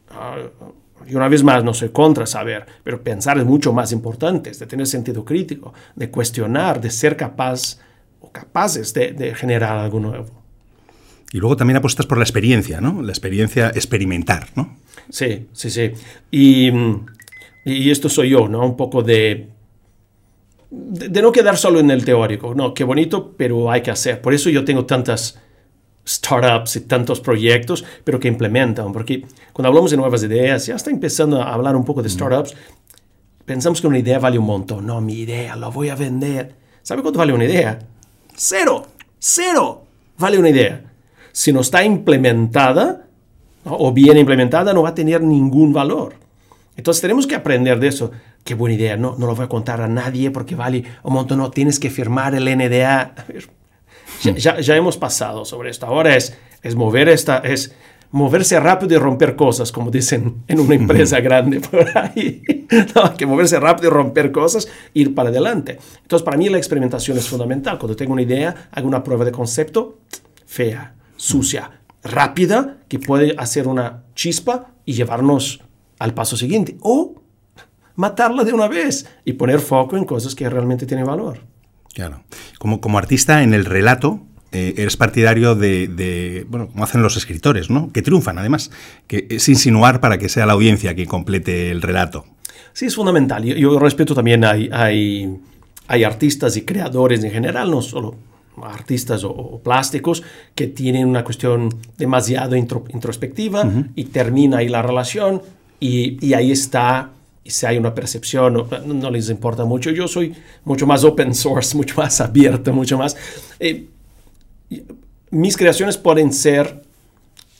Ah, 0.09 0.37
y 1.07 1.15
una 1.15 1.27
vez 1.27 1.43
más, 1.43 1.63
no 1.63 1.73
soy 1.73 1.89
contra 1.89 2.25
saber, 2.25 2.65
pero 2.83 3.01
pensar 3.01 3.37
es 3.37 3.45
mucho 3.45 3.73
más 3.73 3.91
importante, 3.91 4.51
de 4.51 4.65
tener 4.65 4.87
sentido 4.87 5.23
crítico, 5.23 5.73
de 5.95 6.09
cuestionar, 6.09 6.81
de 6.81 6.89
ser 6.89 7.17
capaz 7.17 7.79
o 8.19 8.31
capaces 8.31 8.93
de, 8.93 9.33
generar 9.35 9.77
algo 9.77 9.99
nuevo. 9.99 10.43
Y 11.31 11.37
luego 11.37 11.57
también 11.57 11.77
apuestas 11.77 12.05
por 12.05 12.17
la 12.17 12.23
experiencia, 12.23 12.79
¿no? 12.79 13.01
La 13.01 13.11
experiencia 13.11 13.69
experimentar, 13.69 14.49
¿no? 14.55 14.77
Sí, 15.09 15.47
sí, 15.51 15.69
sí. 15.69 15.91
Y, 16.29 16.71
y 17.65 17.89
esto 17.89 18.07
soy 18.07 18.29
yo, 18.29 18.47
¿no? 18.47 18.63
Un 18.65 18.77
poco 18.77 19.01
de 19.01 19.49
de, 20.73 21.21
no 21.21 21.31
quedar 21.31 21.57
solo 21.57 21.79
en 21.79 21.91
el 21.91 22.03
teórico. 22.03 22.55
No, 22.55 22.73
qué 22.73 22.83
bonito, 22.83 23.33
pero 23.37 23.71
hay 23.71 23.81
que 23.81 23.91
hacer. 23.91 24.21
Por 24.21 24.33
eso 24.33 24.49
yo 24.49 24.65
tengo 24.65 24.85
tantas 24.85 25.39
startups 26.05 26.75
y 26.75 26.81
tantos 26.81 27.19
proyectos, 27.21 27.83
pero 28.03 28.19
que 28.19 28.27
implementan. 28.27 28.91
Porque 28.91 29.25
cuando 29.53 29.69
hablamos 29.69 29.91
de 29.91 29.97
nuevas 29.97 30.23
ideas, 30.23 30.65
ya 30.65 30.75
está 30.75 30.89
empezando 30.89 31.41
a 31.41 31.53
hablar 31.53 31.75
un 31.75 31.85
poco 31.85 32.01
de 32.01 32.09
startups. 32.09 32.53
Pensamos 33.45 33.81
que 33.81 33.87
una 33.87 33.99
idea 33.99 34.19
vale 34.19 34.37
un 34.37 34.45
montón. 34.45 34.85
No, 34.85 35.01
mi 35.01 35.15
idea, 35.15 35.55
la 35.55 35.67
voy 35.67 35.89
a 35.89 35.95
vender. 35.95 36.55
¿Sabe 36.81 37.01
cuánto 37.01 37.19
vale 37.19 37.33
una 37.33 37.45
idea? 37.45 37.79
Cero. 38.35 38.87
Cero 39.19 39.83
vale 40.17 40.37
una 40.37 40.49
idea. 40.49 40.83
Si 41.31 41.51
no 41.51 41.61
está 41.61 41.83
implementada 41.83 43.07
o 43.63 43.91
bien 43.91 44.17
implementada, 44.17 44.73
no 44.73 44.83
va 44.83 44.89
a 44.89 44.95
tener 44.95 45.21
ningún 45.21 45.73
valor. 45.73 46.15
Entonces 46.75 47.01
tenemos 47.01 47.27
que 47.27 47.35
aprender 47.35 47.79
de 47.79 47.87
eso. 47.87 48.11
Qué 48.43 48.55
buena 48.55 48.75
idea, 48.75 48.97
no, 48.97 49.15
no 49.17 49.25
lo 49.25 49.35
voy 49.35 49.45
a 49.45 49.49
contar 49.49 49.81
a 49.81 49.87
nadie 49.87 50.29
porque 50.31 50.55
vale 50.55 50.83
un 51.03 51.13
montón, 51.13 51.37
no 51.37 51.49
tienes 51.49 51.79
que 51.79 51.89
firmar 51.89 52.35
el 52.35 52.45
NDA. 52.45 53.15
Ya, 54.21 54.59
ya, 54.59 54.75
hemos 54.75 54.97
pasado 54.97 55.45
sobre 55.45 55.69
esto. 55.69 55.85
Ahora 55.85 56.15
es, 56.15 56.37
es 56.61 56.75
mover 56.75 57.09
esta, 57.09 57.39
es 57.39 57.75
moverse 58.11 58.59
rápido 58.59 58.95
y 58.95 58.97
romper 58.97 59.35
cosas, 59.35 59.71
como 59.71 59.89
dicen 59.89 60.43
en 60.47 60.59
una 60.59 60.75
empresa 60.75 61.19
grande 61.19 61.59
por 61.59 61.85
ahí. 61.97 62.41
No, 62.95 63.13
que 63.15 63.27
moverse 63.27 63.59
rápido 63.59 63.89
y 63.89 63.93
romper 63.93 64.31
cosas, 64.31 64.67
ir 64.95 65.13
para 65.13 65.29
adelante. 65.29 65.77
Entonces, 66.01 66.25
para 66.25 66.37
mí 66.37 66.49
la 66.49 66.57
experimentación 66.57 67.15
es 67.17 67.27
fundamental. 67.27 67.77
Cuando 67.77 67.95
tengo 67.95 68.13
una 68.13 68.23
idea, 68.23 68.69
hago 68.71 68.87
una 68.87 69.03
prueba 69.03 69.23
de 69.25 69.31
concepto 69.31 69.99
fea, 70.47 70.95
sucia, 71.15 71.81
rápida, 72.03 72.77
que 72.87 72.99
puede 72.99 73.35
hacer 73.37 73.67
una 73.67 74.03
chispa 74.15 74.71
y 74.85 74.93
llevarnos 74.93 75.61
al 75.99 76.13
paso 76.13 76.35
siguiente. 76.35 76.77
O 76.81 77.15
matarla 77.95 78.43
de 78.43 78.53
una 78.53 78.67
vez 78.67 79.05
y 79.25 79.33
poner 79.33 79.59
foco 79.59 79.97
en 79.97 80.05
cosas 80.05 80.35
que 80.35 80.49
realmente 80.49 80.85
tienen 80.85 81.05
valor. 81.05 81.39
Claro. 81.93 82.23
Como, 82.57 82.81
como 82.81 82.97
artista 82.97 83.43
en 83.43 83.53
el 83.53 83.65
relato, 83.65 84.21
eh, 84.53 84.75
eres 84.77 84.97
partidario 84.97 85.55
de, 85.55 86.45
bueno, 86.47 86.67
como 86.67 86.83
hacen 86.83 87.01
los 87.01 87.17
escritores, 87.17 87.71
¿no? 87.71 87.91
Que 87.91 88.03
triunfan, 88.03 88.37
además, 88.37 88.69
que 89.07 89.25
es 89.29 89.49
insinuar 89.49 89.99
para 89.99 90.19
que 90.19 90.29
sea 90.29 90.45
la 90.45 90.53
audiencia 90.53 90.93
quien 90.93 91.07
complete 91.07 91.71
el 91.71 91.81
relato. 91.81 92.25
Sí, 92.71 92.85
es 92.85 92.95
fundamental. 92.95 93.43
Yo, 93.43 93.79
respeto 93.79 94.13
también, 94.13 94.45
hay, 94.45 94.69
hay, 94.71 95.39
hay, 95.87 96.03
artistas 96.03 96.55
y 96.55 96.61
creadores 96.61 97.23
en 97.23 97.31
general, 97.31 97.71
no 97.71 97.81
solo 97.81 98.15
artistas 98.61 99.23
o, 99.23 99.59
plásticos, 99.63 100.21
que 100.53 100.67
tienen 100.67 101.07
una 101.07 101.23
cuestión 101.23 101.69
demasiado 101.97 102.55
introspectiva 102.55 103.67
y 103.95 104.05
termina 104.05 104.57
ahí 104.57 104.69
la 104.69 104.83
relación 104.83 105.41
y, 105.79 106.23
y 106.23 106.35
ahí 106.35 106.51
está 106.51 107.09
y 107.43 107.49
si 107.49 107.65
hay 107.65 107.77
una 107.77 107.93
percepción, 107.93 108.67
no, 108.85 109.11
les 109.11 109.29
importa 109.29 109.65
mucho. 109.65 109.91
Yo 109.91 110.07
soy 110.07 110.33
mucho 110.63 110.87
más 110.87 111.03
open 111.03 111.35
source, 111.35 111.75
mucho 111.77 111.95
más 111.97 112.21
abierto, 112.21 112.71
mucho 112.73 112.97
más... 112.97 113.17
Eh, 113.59 113.87
mis 115.29 115.57
creaciones 115.57 115.97
pueden 115.97 116.31
ser 116.31 116.83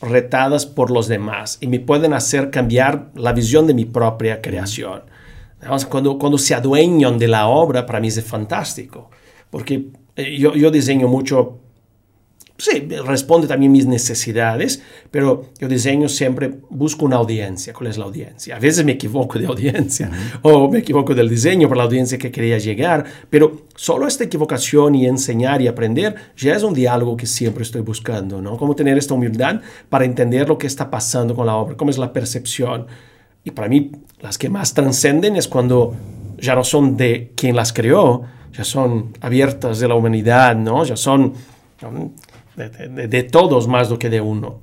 retadas 0.01 0.65
por 0.65 0.91
los 0.91 1.07
demás 1.07 1.57
y 1.59 1.67
me 1.67 1.79
pueden 1.79 2.13
hacer 2.13 2.49
cambiar 2.49 3.11
la 3.15 3.33
visión 3.33 3.67
de 3.67 3.73
mi 3.73 3.85
propia 3.85 4.41
creación. 4.41 5.01
Cuando, 5.89 6.17
cuando 6.17 6.37
se 6.37 6.53
adueñan 6.53 7.17
de 7.17 7.27
la 7.27 7.47
obra, 7.47 7.85
para 7.85 7.99
mí 7.99 8.09
es 8.09 8.23
fantástico, 8.23 9.09
porque 9.49 9.87
eh, 10.15 10.37
yo, 10.37 10.53
yo 10.55 10.71
diseño 10.71 11.07
mucho 11.07 11.59
sí, 12.57 12.88
responde 13.05 13.48
también 13.48 13.72
mis 13.72 13.86
necesidades, 13.86 14.81
pero 15.12 15.50
yo 15.60 15.67
diseño 15.67 16.07
siempre, 16.07 16.51
busco 16.69 17.05
una 17.05 17.17
audiencia. 17.17 17.74
¿Cuál 17.74 17.89
es 17.89 17.98
la 17.98 18.05
audiencia? 18.05 18.55
A 18.55 18.60
veces 18.60 18.86
me 18.86 18.93
equivoco 18.93 19.39
de 19.39 19.48
audiencia 19.48 20.10
o 20.41 20.69
me 20.69 20.79
equivoco 20.79 21.15
del 21.15 21.29
diseño 21.29 21.67
por 21.67 21.77
la 21.77 21.83
audiencia 21.83 22.17
que 22.17 22.31
quería 22.31 22.57
llegar, 22.57 23.05
pero 23.29 23.63
solo 23.75 24.07
esta 24.07 24.24
equivocación 24.24 24.95
y 24.95 25.07
enseñar 25.07 25.62
y 25.62 25.67
aprender 25.67 26.15
ya 26.38 26.55
es 26.55 26.63
un 26.63 26.74
diálogo 26.74 27.17
que 27.17 27.25
siempre 27.25 27.63
estoy 27.63 27.81
buscando, 27.81 28.41
¿no? 28.41 28.57
Cómo 28.57 28.75
tener 28.75 28.98
esta 28.98 29.13
humildad 29.13 29.62
para 29.89 30.05
entender 30.05 30.48
lo 30.48 30.57
que 30.57 30.67
está 30.67 30.89
pasando 30.89 31.36
con 31.36 31.45
la 31.45 31.55
obra, 31.55 31.75
cómo 31.75 31.91
es 31.91 31.98
la 31.98 32.13
percepción. 32.13 32.88
Y 33.43 33.51
para 33.51 33.67
mí, 33.67 33.91
las 34.22 34.38
que 34.38 34.50
más 34.50 34.74
trascenden 34.74 35.36
es 35.36 35.48
cuando 35.48 35.95
ya 36.38 36.55
no 36.55 36.63
son 36.63 36.95
de 36.95 37.31
quien 37.36 37.55
las 37.55 37.74
creó, 37.74 38.24
ya 38.53 38.63
son 38.63 39.13
abiertas 39.22 39.79
de 39.79 39.88
la 39.88 39.95
humanidad, 39.95 40.55
¿no? 40.55 40.86
Ya 40.86 40.95
son 40.95 41.33
de, 42.55 43.24
todos 43.24 43.67
más 43.67 43.89
do 43.89 43.98
que 43.98 44.10
de 44.10 44.22
uno. 44.22 44.62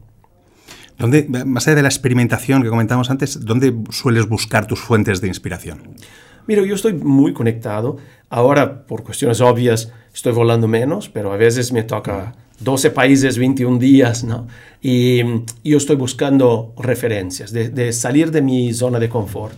¿Dónde, 0.98 1.26
más 1.28 1.66
allá 1.66 1.76
de 1.76 1.82
la 1.82 1.88
experimentación 1.88 2.62
que 2.62 2.68
comentamos 2.68 3.10
antes, 3.10 3.44
¿dónde 3.44 3.74
sueles 3.90 4.28
buscar 4.28 4.66
tus 4.66 4.80
fuentes 4.80 5.20
de 5.20 5.28
inspiración? 5.28 5.96
Mira, 6.46 6.64
yo 6.64 6.74
estoy 6.74 6.92
muy 6.94 7.32
conectado. 7.32 7.96
Ahora, 8.28 8.86
por 8.86 9.02
cuestiones 9.02 9.40
obvias, 9.40 9.92
estoy 10.12 10.32
volando 10.32 10.68
menos, 10.68 11.08
pero 11.08 11.32
a 11.32 11.36
veces 11.36 11.72
me 11.72 11.82
toca 11.82 12.34
12 12.60 12.90
países, 12.90 13.38
21 13.38 13.78
días, 13.78 14.24
¿no? 14.24 14.46
Y, 14.82 15.22
yo 15.64 15.78
estoy 15.78 15.96
buscando 15.96 16.74
referencias, 16.76 17.52
de, 17.52 17.92
salir 17.92 18.30
de 18.30 18.42
mi 18.42 18.72
zona 18.74 18.98
de 18.98 19.08
confort. 19.08 19.54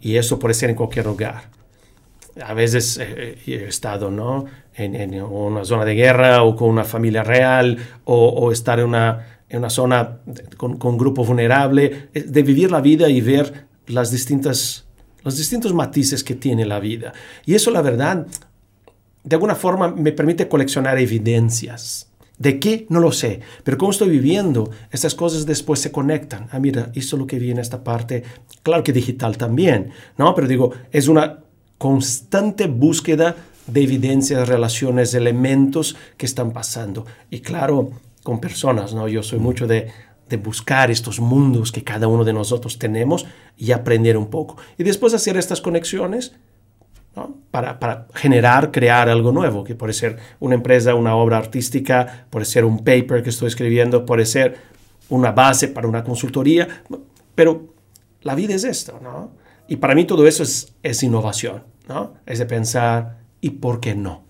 Y 0.00 0.16
eso 0.16 0.38
puede 0.38 0.54
ser 0.54 0.70
en 0.70 0.76
cualquier 0.76 1.06
lugar. 1.06 1.57
A 2.44 2.54
veces 2.54 2.98
eh, 3.00 3.38
he 3.46 3.64
estado, 3.64 4.10
¿no? 4.10 4.46
en, 4.78 5.22
una 5.22 5.64
zona 5.64 5.84
de 5.84 5.94
guerra 5.94 6.42
o 6.42 6.54
con 6.54 6.70
una 6.70 6.84
familia 6.84 7.22
real 7.22 7.78
o, 8.04 8.52
estar 8.52 8.78
en 8.78 8.86
una, 8.86 9.40
en 9.48 9.58
una 9.58 9.70
zona 9.70 10.18
con, 10.56 10.78
un 10.80 10.98
grupo 10.98 11.24
vulnerable, 11.24 12.08
de 12.12 12.42
vivir 12.42 12.70
la 12.70 12.80
vida 12.80 13.08
y 13.08 13.20
ver 13.20 13.66
las 13.86 14.10
distintas, 14.10 14.86
los 15.24 15.36
distintos 15.36 15.74
matices 15.74 16.22
que 16.22 16.34
tiene 16.34 16.64
la 16.64 16.80
vida. 16.80 17.12
Y 17.44 17.54
eso, 17.54 17.70
la 17.70 17.82
verdad, 17.82 18.26
de 19.24 19.36
alguna 19.36 19.54
forma 19.54 19.88
me 19.88 20.12
permite 20.12 20.48
coleccionar 20.48 20.98
evidencias. 20.98 22.06
¿De 22.38 22.60
qué? 22.60 22.86
No 22.88 23.00
lo 23.00 23.10
sé. 23.10 23.40
Pero 23.64 23.76
como 23.78 23.90
estoy 23.90 24.10
viviendo, 24.10 24.70
estas 24.92 25.16
cosas 25.16 25.44
después 25.44 25.80
se 25.80 25.90
conectan. 25.90 26.46
Ah, 26.52 26.60
mira, 26.60 26.92
es 26.94 27.12
lo 27.12 27.26
que 27.26 27.40
vi 27.40 27.50
en 27.50 27.58
esta 27.58 27.82
parte. 27.82 28.22
Claro 28.62 28.84
que 28.84 28.92
digital 28.92 29.36
también, 29.36 29.90
¿no? 30.16 30.36
Pero 30.36 30.46
digo, 30.46 30.72
es 30.92 31.08
una 31.08 31.40
constante 31.78 32.66
búsqueda 32.66 33.36
de 33.66 33.82
evidencias, 33.82 34.48
relaciones, 34.48 35.14
elementos 35.14 35.96
que 36.16 36.26
están 36.26 36.52
pasando. 36.52 37.06
Y 37.30 37.40
claro, 37.40 37.90
con 38.22 38.40
personas, 38.40 38.94
¿no? 38.94 39.08
Yo 39.08 39.22
soy 39.22 39.38
mucho 39.38 39.66
de, 39.66 39.90
buscar 40.42 40.90
estos 40.90 41.20
mundos 41.20 41.72
que 41.72 41.82
cada 41.82 42.06
uno 42.06 42.22
de 42.22 42.34
nosotros 42.34 42.78
tenemos 42.78 43.24
y 43.56 43.72
aprender 43.72 44.18
un 44.18 44.26
poco. 44.26 44.58
Y 44.76 44.84
después 44.84 45.14
hacer 45.14 45.38
estas 45.38 45.62
conexiones 45.62 46.34
para, 47.50 47.80
para, 47.80 48.06
generar, 48.12 48.70
crear 48.70 49.08
algo 49.08 49.32
nuevo, 49.32 49.64
que 49.64 49.74
puede 49.74 49.94
ser 49.94 50.18
una 50.38 50.54
empresa, 50.54 50.94
una 50.94 51.16
obra 51.16 51.38
artística, 51.38 52.26
puede 52.28 52.44
ser 52.44 52.66
un 52.66 52.84
paper 52.84 53.22
que 53.22 53.30
estoy 53.30 53.48
escribiendo, 53.48 54.04
puede 54.04 54.26
ser 54.26 54.56
una 55.08 55.32
base 55.32 55.68
para 55.68 55.88
una 55.88 56.04
consultoría, 56.04 56.82
pero 57.34 57.72
la 58.20 58.34
vida 58.34 58.54
es 58.54 58.64
esto, 58.64 59.00
¿no? 59.02 59.30
Y 59.68 59.76
para 59.76 59.94
mí 59.94 60.04
todo 60.06 60.26
eso 60.26 60.42
es, 60.42 60.74
es 60.82 61.02
innovación, 61.02 61.64
¿no? 61.88 62.14
Es 62.26 62.38
de 62.38 62.46
pensar, 62.46 63.18
y 63.40 63.50
por 63.50 63.80
qué 63.80 63.94
no. 63.94 64.24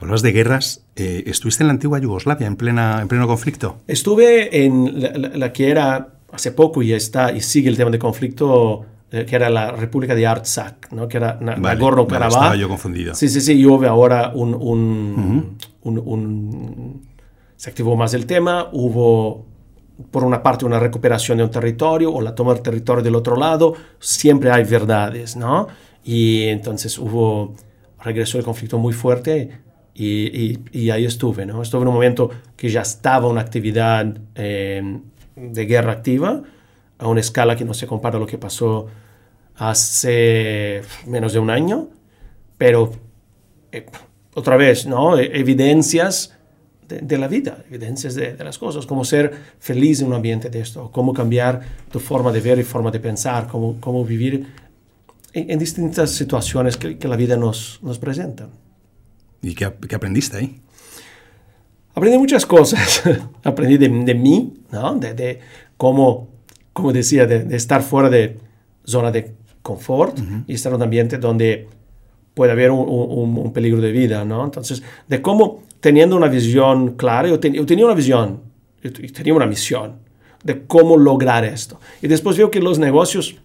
Hablas 0.00 0.22
de 0.22 0.32
guerras. 0.32 0.84
Eh, 0.96 1.24
¿Estuviste 1.26 1.62
en 1.62 1.68
la 1.68 1.72
antigua 1.72 1.98
Yugoslavia 1.98 2.46
en, 2.46 2.56
plena, 2.56 3.00
en 3.00 3.08
pleno 3.08 3.26
conflicto? 3.26 3.78
Estuve 3.86 4.64
en 4.64 5.40
la, 5.40 5.52
que 5.52 5.70
era 5.70 6.14
hace 6.32 6.52
poco 6.52 6.82
y 6.82 6.92
está 6.92 7.32
y 7.32 7.40
sigue 7.40 7.68
el 7.68 7.76
tema 7.76 7.90
de 7.90 7.98
conflicto 7.98 8.84
eh, 9.10 9.24
que 9.24 9.36
era 9.36 9.48
la 9.50 9.70
República 9.70 10.14
de 10.14 10.26
Artsakh, 10.26 10.92
¿no? 10.92 11.08
que 11.08 11.16
era 11.16 11.38
Nagorno-Karabaj. 11.40 12.28
estaba 12.28 12.56
yo 12.56 12.68
confundido. 12.68 13.14
Sí, 13.14 13.28
sí, 13.28 13.40
sí, 13.40 13.52
y 13.54 13.66
hubo 13.66 13.86
ahora 13.86 14.32
un, 14.34 14.54
un, 14.54 15.56
un, 15.82 17.08
Se 17.56 17.70
activó 17.70 17.96
más 17.96 18.14
el 18.14 18.26
tema, 18.26 18.68
hubo 18.72 19.46
por 20.10 20.24
una 20.24 20.42
parte 20.42 20.64
una 20.64 20.80
recuperación 20.80 21.38
de 21.38 21.44
un 21.44 21.50
territorio 21.50 22.12
o 22.12 22.20
la 22.20 22.34
toma 22.34 22.54
del 22.54 22.62
territorio 22.62 23.02
del 23.02 23.14
otro 23.14 23.36
lado, 23.36 23.74
siempre 24.00 24.50
hay 24.50 24.64
verdades, 24.64 25.36
¿no? 25.36 25.68
Y 26.04 26.44
entonces 26.44 26.98
hubo 26.98 27.54
regresó 28.00 28.38
el 28.38 28.44
conflicto 28.44 28.78
muy 28.78 28.92
fuerte 28.92 29.62
y, 29.94 30.58
y, 30.72 30.90
ahí 30.90 31.04
estuve, 31.04 31.46
¿no? 31.46 31.62
Estuve 31.62 31.82
en 31.82 31.88
un 31.88 31.94
momento 31.94 32.28
que 32.56 32.68
ya 32.68 32.82
estaba 32.82 33.28
una 33.28 33.40
actividad 33.40 34.18
em, 34.34 35.02
de 35.36 35.66
guerra 35.66 35.92
activa 35.92 36.42
a 36.98 37.08
una 37.08 37.20
escala 37.20 37.54
que 37.54 37.64
no 37.64 37.74
se 37.74 37.86
compara 37.86 38.16
a 38.16 38.20
lo 38.20 38.26
que 38.26 38.36
pasó 38.36 38.86
hace 39.54 40.82
menos 41.06 41.32
de 41.32 41.38
un 41.38 41.48
año, 41.48 41.88
pero 42.58 42.90
eh, 43.70 43.86
otra 44.34 44.56
vez, 44.56 44.84
¿no? 44.86 45.16
E, 45.16 45.38
evidencias 45.38 46.36
de, 46.88 47.18
la 47.18 47.28
vida, 47.28 47.64
evidencias 47.68 48.14
de, 48.14 48.36
las 48.42 48.58
cosas, 48.58 48.86
cómo 48.86 49.04
ser 49.04 49.32
feliz 49.58 50.00
en 50.00 50.08
un 50.08 50.14
ambiente 50.14 50.50
de 50.50 50.60
esto, 50.60 50.90
cómo 50.92 51.12
cambiar 51.12 51.60
tu 51.90 52.00
forma 52.00 52.32
de 52.32 52.40
ver 52.40 52.58
y 52.58 52.62
forma 52.62 52.90
de 52.90 53.00
pensar, 53.00 53.46
cómo, 53.46 53.76
cómo 53.80 54.04
vivir 54.04 54.46
en, 55.32 55.58
distintas 55.58 56.10
situaciones 56.10 56.76
que, 56.76 57.08
la 57.08 57.16
vida 57.16 57.36
nos, 57.36 57.80
nos 57.82 57.98
presenta. 57.98 58.48
¿Y 59.42 59.54
qué, 59.54 59.72
qué, 59.88 59.94
aprendiste 59.94 60.36
ahí? 60.36 60.60
Aprendí 61.94 62.18
muchas 62.18 62.46
cosas. 62.46 63.02
Aprendí 63.42 63.78
de, 63.78 63.88
de 63.88 64.14
mí, 64.14 64.54
¿no? 64.70 64.94
de, 64.96 65.14
de, 65.14 65.40
cómo, 65.76 66.28
como 66.72 66.92
decía, 66.92 67.26
de, 67.26 67.56
estar 67.56 67.82
fuera 67.82 68.08
de 68.10 68.38
zona 68.84 69.10
de 69.10 69.34
confort 69.62 70.18
y 70.46 70.54
estar 70.54 70.70
en 70.70 70.76
un 70.76 70.82
ambiente 70.82 71.18
donde 71.18 71.68
puede 72.34 72.52
haber 72.52 72.70
un, 72.70 73.52
peligro 73.52 73.80
de 73.80 73.92
vida. 73.92 74.24
¿no? 74.24 74.44
Entonces, 74.44 74.82
de 75.08 75.22
cómo 75.22 75.62
teniendo 75.80 76.16
una 76.16 76.28
visión 76.28 76.96
clara, 76.96 77.28
yo, 77.28 77.40
yo 77.40 77.66
tenía 77.66 77.84
una 77.84 77.94
visión, 77.94 78.40
yo 78.82 78.92
tenía 78.92 79.34
una 79.34 79.46
misión 79.46 79.96
de 80.42 80.66
cómo 80.66 80.96
lograr 80.96 81.44
esto. 81.44 81.80
Y 82.02 82.08
después 82.08 82.36
veo 82.36 82.50
que 82.50 82.60
los 82.60 82.78
negocios 82.78 83.36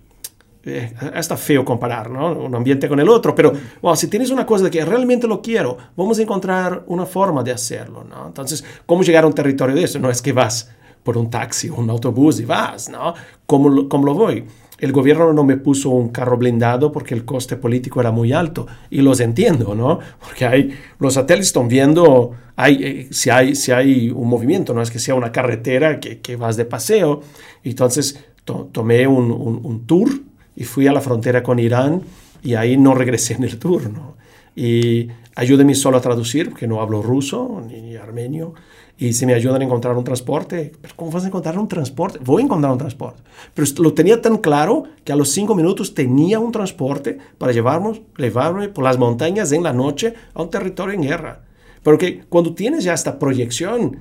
eh, 0.65 0.93
está 1.15 1.37
feo 1.37 1.63
comparar 1.63 2.09
¿no? 2.09 2.33
un 2.33 2.53
ambiente 2.53 2.89
con 2.89 2.99
el 2.99 3.07
otro, 3.07 3.33
pero 3.33 3.53
si 3.95 4.07
tienes 4.07 4.29
una 4.29 4.45
cosa 4.45 4.65
de 4.65 4.69
que 4.69 4.83
realmente 4.83 5.25
lo 5.25 5.41
quiero, 5.41 5.77
vamos 5.95 6.19
a 6.19 6.21
encontrar 6.21 6.83
una 6.87 7.05
forma 7.05 7.41
de 7.43 7.53
hacerlo. 7.53 8.03
¿no? 8.03 8.27
Entonces, 8.27 8.63
¿cómo 8.85 9.01
llegar 9.01 9.23
a 9.23 9.27
un 9.27 9.33
territorio 9.33 9.73
de 9.73 9.83
eso? 9.83 9.99
No 9.99 10.09
es 10.09 10.21
que 10.21 10.33
vas 10.33 10.69
por 11.03 11.17
un 11.17 11.29
taxi 11.29 11.69
o 11.69 11.75
un 11.75 11.89
autobús 11.89 12.41
y 12.41 12.45
vas, 12.45 12.89
¿no? 12.89 13.13
¿Cómo, 13.45 13.69
lo 13.69 14.13
voy? 14.13 14.45
El 14.79 14.91
gobierno 14.91 15.33
no 15.33 15.43
me 15.43 15.57
puso 15.57 15.89
un 15.89 16.09
carro 16.09 16.37
blindado 16.37 16.91
porque 16.91 17.13
el 17.13 17.25
coste 17.25 17.57
político 17.57 17.99
era 17.99 18.11
muy 18.11 18.31
alto 18.33 18.65
y 18.89 19.01
los 19.01 19.19
entiendo, 19.19 19.75
¿no? 19.75 19.99
Porque 20.19 20.45
hay, 20.45 20.73
los 20.99 21.15
satélites 21.15 21.47
están 21.47 21.67
viendo 21.67 22.33
hay, 22.61 22.83
eh, 22.83 23.07
si, 23.11 23.29
hay, 23.29 23.55
si 23.55 23.71
hay 23.71 24.09
un 24.09 24.27
movimiento, 24.27 24.73
no 24.73 24.81
es 24.81 24.91
que 24.91 24.99
sea 24.99 25.15
una 25.15 25.31
carretera 25.31 26.01
que, 26.01 26.19
que 26.19 26.35
vas 26.35 26.57
de 26.57 26.65
paseo. 26.65 27.21
Entonces 27.63 28.21
tomé 28.43 29.07
un, 29.07 29.31
un 29.31 29.85
tour 29.85 30.09
y 30.57 30.65
fui 30.65 30.85
a 30.85 30.91
la 30.91 30.99
frontera 30.99 31.41
con 31.41 31.57
Irán 31.57 32.01
y 32.43 32.55
ahí 32.55 32.75
no 32.75 32.93
regresé 32.95 33.35
en 33.35 33.45
el 33.45 33.57
turno. 33.59 34.17
Y 34.57 35.07
ayúdenme 35.35 35.73
solo 35.73 35.97
a 35.97 36.01
traducir, 36.01 36.49
porque 36.49 36.67
no 36.67 36.81
hablo 36.81 37.01
ruso 37.01 37.63
ni 37.65 37.95
armenio. 37.95 38.53
Y 39.01 39.13
si 39.13 39.25
me 39.25 39.33
ayudan 39.33 39.61
a 39.61 39.65
encontrar 39.65 39.95
un 39.95 40.03
transporte, 40.03 40.73
¿pero 40.81 40.93
¿cómo 40.97 41.09
vas 41.09 41.23
a 41.23 41.27
encontrar 41.27 41.57
un 41.57 41.69
transporte? 41.69 42.19
Voy 42.21 42.41
a 42.41 42.45
encontrar 42.45 42.73
un 42.73 42.77
transporte. 42.77 43.23
Pero 43.53 43.65
lo 43.77 43.93
tenía 43.93 44.21
tan 44.21 44.39
claro 44.39 44.83
que 45.05 45.13
a 45.13 45.15
los 45.15 45.31
cinco 45.31 45.55
minutos 45.55 45.93
tenía 45.93 46.37
un 46.37 46.51
transporte 46.51 47.17
para 47.37 47.53
llevarnos, 47.53 48.01
llevarme 48.17 48.67
por 48.67 48.83
las 48.83 48.97
montañas 48.97 49.53
en 49.53 49.63
la 49.63 49.71
noche 49.71 50.15
a 50.33 50.41
un 50.41 50.49
territorio 50.49 50.95
en 50.95 51.03
guerra. 51.03 51.45
Porque 51.81 52.25
cuando 52.27 52.53
tienes 52.53 52.83
ya 52.83 52.93
esta 52.93 53.17
proyección, 53.17 53.99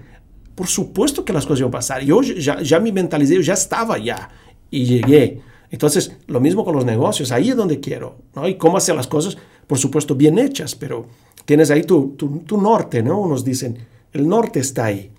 por 0.57 0.67
supuesto 0.67 1.25
que 1.25 1.33
las 1.33 1.47
cosas 1.47 1.61
iban 1.61 1.69
a 1.69 1.79
pasar. 1.79 2.03
Yo 2.03 2.21
ya, 2.23 2.61
ya 2.61 2.81
me 2.81 2.91
mentalicé, 2.91 3.37
yo 3.37 3.41
ya 3.41 3.55
estaba 3.55 3.99
ya 3.99 4.29
y 4.69 4.85
llegué. 4.85 5.41
Entonces, 5.71 6.17
lo 6.27 6.41
mismo 6.41 6.65
con 6.65 6.75
los 6.75 6.85
negocios, 6.85 7.31
ahí 7.31 7.51
es 7.51 7.57
donde 7.57 7.79
quiero, 7.79 8.17
¿no? 8.35 8.49
Y 8.49 8.57
cómo 8.57 8.77
hacer 8.77 8.97
las 8.97 9.07
cosas, 9.07 9.37
por 9.69 9.79
supuesto, 9.79 10.17
bien 10.17 10.41
hechas, 10.41 10.75
pero 10.75 11.07
tienes 11.45 11.71
ahí 11.71 11.85
tu, 11.85 12.17
tu, 12.17 12.61
norte, 12.61 13.01
¿no? 13.01 13.21
Unos 13.21 13.45
dicen, 13.45 13.79
el 14.19 14.29
norte 14.29 14.61
está 14.61 14.87
ahí. 14.87 15.11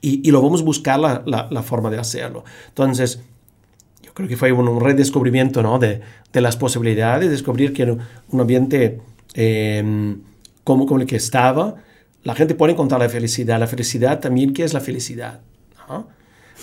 Y, 0.00 0.30
lo 0.32 0.42
vamos 0.42 0.62
a 0.62 0.64
buscar 0.64 0.98
la, 0.98 1.22
la, 1.24 1.62
forma 1.62 1.88
de 1.88 1.96
hacerlo. 1.96 2.44
Entonces, 2.68 3.20
yo 4.02 4.12
creo 4.14 4.28
que 4.28 4.36
fue 4.36 4.50
un, 4.50 4.80
redescubrimiento, 4.80 5.62
¿no? 5.62 5.78
De, 5.78 6.00
de, 6.32 6.40
las 6.40 6.56
posibilidades, 6.56 7.30
descubrir 7.30 7.72
que 7.72 7.84
un 7.84 8.40
ambiente 8.40 9.00
eh, 9.34 10.16
como, 10.64 10.98
el 10.98 11.06
que 11.06 11.16
estaba, 11.16 11.76
la 12.24 12.34
gente 12.34 12.54
puede 12.54 12.72
encontrar 12.72 13.00
la 13.00 13.08
felicidad. 13.08 13.58
La 13.58 13.66
felicidad 13.66 14.20
también, 14.20 14.52
¿qué 14.52 14.64
es 14.64 14.74
la 14.74 14.80
felicidad? 14.80 15.40
¿no? 15.88 16.08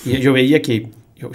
Y 0.06 0.20
yo 0.20 0.34
veía 0.34 0.62
que, 0.62 0.92
yo, 1.16 1.30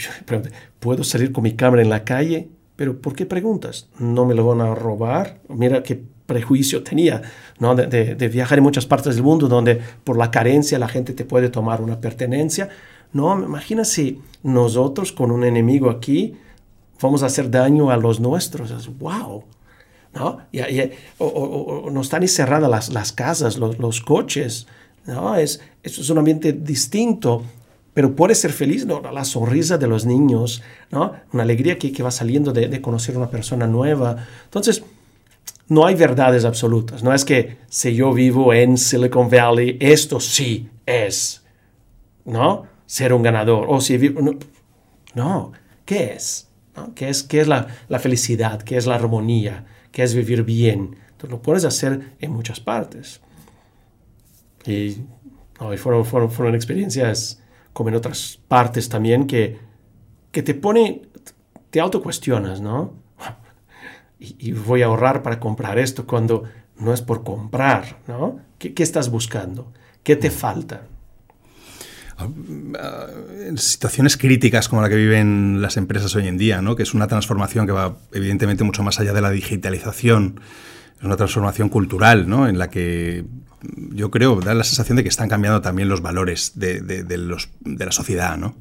¿puedo 0.80 1.04
salir 1.04 1.32
con 1.32 1.44
mi 1.44 1.54
cámara 1.54 1.82
en 1.82 1.90
la 1.90 2.04
calle? 2.04 2.48
Pero 2.76 3.00
¿por 3.00 3.14
qué 3.14 3.26
preguntas? 3.26 3.88
¿No 3.98 4.26
me 4.26 4.34
lo 4.34 4.46
van 4.46 4.60
a 4.60 4.74
robar? 4.74 5.40
Mira 5.48 5.82
qué 5.82 6.02
prejuicio 6.26 6.82
tenía, 6.82 7.22
¿no? 7.58 7.74
De, 7.74 8.14
de, 8.14 8.28
viajar 8.28 8.58
en 8.58 8.64
muchas 8.64 8.86
partes 8.86 9.14
del 9.14 9.24
mundo 9.24 9.48
donde 9.48 9.80
por 10.04 10.16
la 10.16 10.30
carencia 10.30 10.78
la 10.78 10.88
gente 10.88 11.12
te 11.12 11.24
puede 11.24 11.48
tomar 11.48 11.82
una 11.82 12.00
pertenencia. 12.00 12.68
No, 13.12 13.38
imagina 13.42 13.84
si 13.84 14.20
nosotros 14.42 15.12
con 15.12 15.30
un 15.30 15.44
enemigo 15.44 15.90
aquí 15.90 16.36
vamos 17.00 17.22
a 17.22 17.26
hacer 17.26 17.50
daño 17.50 17.90
a 17.90 17.96
los 17.96 18.20
nuestros. 18.20 18.70
Es, 18.70 18.98
wow. 18.98 19.44
¿No? 20.14 20.38
Y, 20.52 20.60
o, 21.18 21.88
no 21.90 22.00
están 22.00 22.26
cerradas 22.28 22.70
las, 22.70 22.92
las 22.92 23.12
casas, 23.12 23.58
los, 23.58 23.78
los, 23.78 24.00
coches. 24.00 24.66
¿no? 25.06 25.36
Es, 25.36 25.60
es 25.82 26.08
un 26.08 26.18
ambiente 26.18 26.52
distinto 26.52 27.42
pero 27.94 28.16
puede 28.16 28.34
ser 28.34 28.52
feliz, 28.52 28.84
¿no? 28.84 29.00
La 29.00 29.24
sonrisa 29.24 29.78
de 29.78 29.86
los 29.86 30.04
niños, 30.04 30.62
¿no? 30.90 31.12
Una 31.32 31.44
alegría 31.44 31.78
que, 31.78 31.92
que 31.92 32.02
va 32.02 32.10
saliendo 32.10 32.52
de, 32.52 32.66
de, 32.66 32.80
conocer 32.82 33.16
una 33.16 33.30
persona 33.30 33.68
nueva. 33.68 34.26
Entonces, 34.46 34.82
no 35.68 35.86
hay 35.86 35.94
verdades 35.94 36.44
absolutas. 36.44 37.02
No 37.02 37.12
es 37.14 37.24
que 37.24 37.58
si 37.68 37.94
yo 37.94 38.12
vivo 38.12 38.52
en 38.52 38.76
Silicon 38.76 39.30
Valley, 39.30 39.76
esto 39.80 40.20
sí 40.20 40.68
es, 40.84 41.44
¿no? 42.24 42.66
Ser 42.86 43.12
un 43.12 43.22
ganador. 43.22 43.66
O 43.68 43.80
si 43.80 43.96
vivo... 43.96 44.20
No, 45.14 45.52
¿qué 45.84 46.12
es? 46.14 46.48
¿Qué 46.94 47.08
es, 47.08 47.22
qué 47.22 47.40
es 47.40 47.48
la, 47.48 47.68
la, 47.88 47.98
felicidad? 47.98 48.60
¿Qué 48.62 48.76
es 48.76 48.86
la 48.86 48.96
armonía? 48.96 49.64
¿Qué 49.92 50.02
es 50.02 50.14
vivir 50.14 50.42
bien? 50.42 50.96
Entonces, 51.12 51.30
lo 51.30 51.40
puedes 51.40 51.64
hacer 51.64 52.16
en 52.20 52.32
muchas 52.32 52.58
partes. 52.60 53.20
Y, 54.66 54.96
no, 55.60 55.76
fueron, 55.76 56.04
fueron, 56.04 56.30
fueron 56.30 56.54
experiencias 56.54 57.40
como 57.72 57.88
en 57.88 57.94
otras 57.94 58.40
partes 58.48 58.88
también, 58.88 59.26
que, 59.26 59.58
que 60.30 60.42
te 60.42 60.54
pone, 60.54 61.02
te 61.70 61.80
autocuestionas, 61.80 62.60
¿no? 62.60 63.03
Y, 64.38 64.52
voy 64.52 64.82
a 64.82 64.86
ahorrar 64.86 65.22
para 65.22 65.40
comprar 65.40 65.78
esto 65.78 66.06
cuando 66.06 66.44
no 66.78 66.92
es 66.92 67.02
por 67.02 67.22
comprar, 67.24 67.98
¿no? 68.08 68.40
¿Qué, 68.58 68.74
qué 68.74 68.82
estás 68.82 69.10
buscando? 69.10 69.72
¿Qué 70.02 70.16
te 70.16 70.30
falta? 70.30 70.82
Ah, 72.16 72.28
en 73.46 73.58
situaciones 73.58 74.16
críticas 74.16 74.68
como 74.68 74.82
la 74.82 74.88
que 74.88 74.94
viven 74.94 75.60
las 75.60 75.76
empresas 75.76 76.14
hoy 76.14 76.28
en 76.28 76.38
día, 76.38 76.62
¿no? 76.62 76.76
que 76.76 76.84
es 76.84 76.94
una 76.94 77.08
transformación 77.08 77.66
que 77.66 77.72
va 77.72 77.96
evidentemente 78.12 78.62
mucho 78.62 78.84
más 78.84 79.00
allá 79.00 79.12
de 79.12 79.20
la 79.20 79.30
digitalización, 79.30 80.40
es 80.96 81.02
una 81.04 81.16
transformación 81.16 81.68
cultural 81.68 82.28
¿no? 82.28 82.46
en 82.46 82.58
la 82.58 82.70
que 82.70 83.24
yo 83.90 84.10
creo, 84.10 84.40
da 84.40 84.54
la 84.54 84.62
sensación 84.62 84.96
de 84.96 85.02
que 85.02 85.08
están 85.08 85.28
cambiando 85.28 85.60
también 85.60 85.88
los 85.88 86.02
valores 86.02 86.52
de, 86.54 87.04
los, 87.18 87.48
de 87.60 87.84
la 87.84 87.92
sociedad. 87.92 88.36
¿no? 88.36 88.54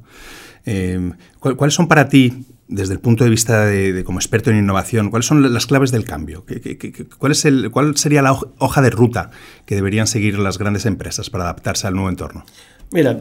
Eh, 0.66 1.12
¿Cuáles 1.38 1.74
son 1.74 1.86
para 1.86 2.08
ti, 2.08 2.46
desde 2.68 2.94
el 2.94 3.00
punto 3.00 3.24
de 3.24 3.30
vista 3.30 3.66
de, 3.66 4.04
como 4.04 4.18
experto 4.18 4.50
en 4.50 4.56
innovación, 4.56 5.10
cuáles 5.10 5.26
son 5.26 5.52
las 5.52 5.66
claves 5.66 5.90
del 5.90 6.04
cambio? 6.04 6.44
cuál, 7.18 7.32
es 7.32 7.44
el, 7.44 7.70
¿Cuál 7.70 7.96
sería 7.96 8.22
la 8.22 8.32
hoja 8.58 8.82
de 8.82 8.90
ruta 8.90 9.30
que 9.66 9.74
deberían 9.74 10.06
seguir 10.06 10.38
las 10.38 10.58
grandes 10.58 10.86
empresas 10.86 11.30
para 11.30 11.44
adaptarse 11.44 11.86
al 11.86 11.94
nuevo 11.94 12.08
entorno? 12.08 12.44
Mira, 12.90 13.18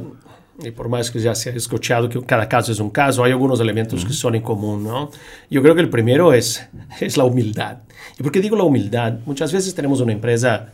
y 0.62 0.72
por 0.72 0.88
más 0.88 1.10
que 1.10 1.20
ya 1.20 1.34
se 1.36 1.50
ha 1.50 1.54
escuchado 1.54 2.08
que 2.10 2.22
cada 2.22 2.48
caso 2.48 2.72
es 2.72 2.80
un 2.80 2.90
caso, 2.90 3.24
hay 3.24 3.32
algunos 3.32 3.60
elementos 3.60 4.06
que 4.06 4.14
son 4.14 4.36
en 4.36 4.44
común, 4.44 4.84
¿no? 4.84 5.10
Yo 5.50 5.62
creo 5.62 5.76
que 5.76 5.82
el 5.82 5.90
primero 5.90 6.32
es, 6.34 6.68
es 7.00 7.18
la 7.18 7.24
humildad. 7.24 7.80
¿Y 8.20 8.24
por 8.24 8.32
qué 8.32 8.40
digo 8.40 8.56
la 8.56 8.64
humildad? 8.64 9.20
Muchas 9.26 9.52
veces 9.52 9.74
tenemos 9.74 10.00
una 10.00 10.14
empresa 10.14 10.72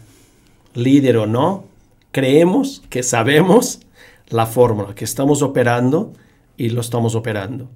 líder 0.73 1.17
o 1.17 1.25
no, 1.25 1.65
creemos 2.11 2.83
que 2.89 3.03
sabemos 3.03 3.79
la 4.27 4.45
fórmula, 4.45 4.93
que 4.93 5.05
estamos 5.05 5.41
operando 5.41 6.13
y 6.57 6.69
lo 6.69 6.81
estamos 6.81 7.15
operando. 7.15 7.69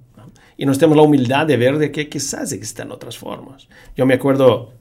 Y 0.63 0.65
nos 0.65 0.77
tenemos 0.77 0.96
la 0.96 1.03
humildad 1.03 1.46
de 1.46 1.58
ver 1.58 1.77
de 1.77 1.91
que 1.91 2.08
quizás 2.08 2.53
existen 2.53 2.89
otras 2.89 3.17
formas. 3.17 3.67
Yo 3.98 4.05
me 4.05 4.13
acuerdo, 4.13 4.72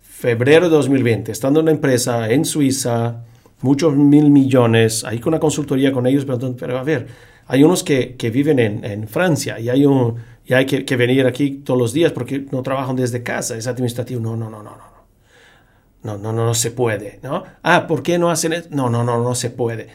febrero 0.00 0.70
de 0.70 0.76
2020, 0.76 1.30
estando 1.30 1.60
en 1.60 1.64
una 1.64 1.72
empresa 1.72 2.30
en 2.30 2.46
Suiza, 2.46 3.16
muchos 3.60 3.94
mil 3.94 4.30
millones, 4.30 5.04
ahí 5.04 5.18
con 5.18 5.34
una 5.34 5.40
consultoría 5.40 5.92
con 5.92 6.06
ellos, 6.06 6.24
pero, 6.24 6.56
pero 6.56 6.78
a 6.78 6.82
ver, 6.82 7.06
hay 7.48 7.62
unos 7.62 7.84
que, 7.84 8.16
que 8.16 8.30
viven 8.30 8.58
en, 8.58 8.82
en, 8.82 9.06
Francia 9.06 9.60
y 9.60 9.68
hay, 9.68 9.84
un, 9.84 10.16
y 10.46 10.54
hay 10.54 10.64
que, 10.64 10.86
que, 10.86 10.96
venir 10.96 11.26
aquí 11.26 11.50
todos 11.50 11.78
los 11.78 11.92
días 11.92 12.10
porque 12.10 12.46
no 12.50 12.62
trabajan 12.62 12.96
desde 12.96 13.22
casa, 13.22 13.58
es 13.58 13.66
administrativo. 13.66 14.22
No, 14.22 14.34
no, 14.36 14.48
no, 14.48 14.62
no, 14.62 14.70
no. 14.70 14.94
No, 16.02 16.16
no, 16.16 16.32
no, 16.32 16.46
no 16.46 16.54
se 16.54 16.70
puede, 16.70 17.20
¿no? 17.22 17.44
Ah, 17.62 17.86
¿por 17.86 18.02
qué 18.02 18.16
no 18.16 18.30
hacen 18.30 18.54
eso? 18.54 18.68
No, 18.70 18.88
no, 18.88 19.04
no, 19.04 19.22
no 19.22 19.34
se 19.34 19.50
puede. 19.50 19.88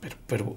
Pero, 0.00 0.16
pero, 0.26 0.56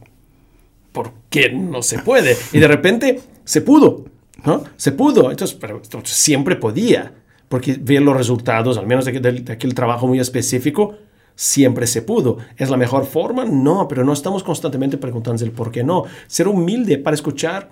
¿por 0.93 1.11
qué 1.29 1.49
no 1.49 1.81
se 1.81 1.99
puede? 1.99 2.37
Y 2.53 2.59
de 2.59 2.67
repente 2.69 3.32
se 3.43 3.61
pudo, 3.61 4.05
¿no? 4.45 4.63
Se 4.77 4.91
pudo. 4.91 5.31
Entonces, 5.31 5.57
siempre 6.03 6.55
podía, 6.55 7.13
porque 7.49 7.77
ver 7.79 8.01
los 8.01 8.17
resultados, 8.17 8.77
al 8.77 8.87
menos 8.87 9.05
de, 9.05 9.19
de 9.19 9.53
aquel 9.53 9.73
trabajo 9.73 10.07
muy 10.07 10.19
específico, 10.19 10.95
siempre 11.35 11.87
se 11.87 12.01
pudo. 12.01 12.37
¿Es 12.57 12.69
la 12.69 12.77
mejor 12.77 13.05
forma? 13.05 13.45
No, 13.45 13.87
pero 13.87 14.03
no 14.03 14.13
estamos 14.13 14.43
constantemente 14.43 14.97
preguntando 14.97 15.43
el 15.43 15.51
por 15.51 15.71
qué 15.71 15.83
no. 15.83 16.03
Ser 16.27 16.47
humilde 16.47 16.97
para 16.97 17.15
escuchar 17.15 17.69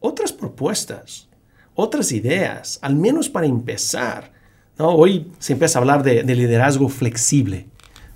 otras 0.00 0.32
propuestas, 0.32 1.28
otras 1.74 2.12
ideas, 2.12 2.78
al 2.82 2.96
menos 2.96 3.28
para 3.28 3.46
empezar. 3.46 4.32
Hoy 4.78 5.30
se 5.38 5.52
empieza 5.52 5.78
a 5.78 5.82
hablar 5.82 6.02
de, 6.02 6.22
liderazgo 6.24 6.88
flexible, 6.88 7.68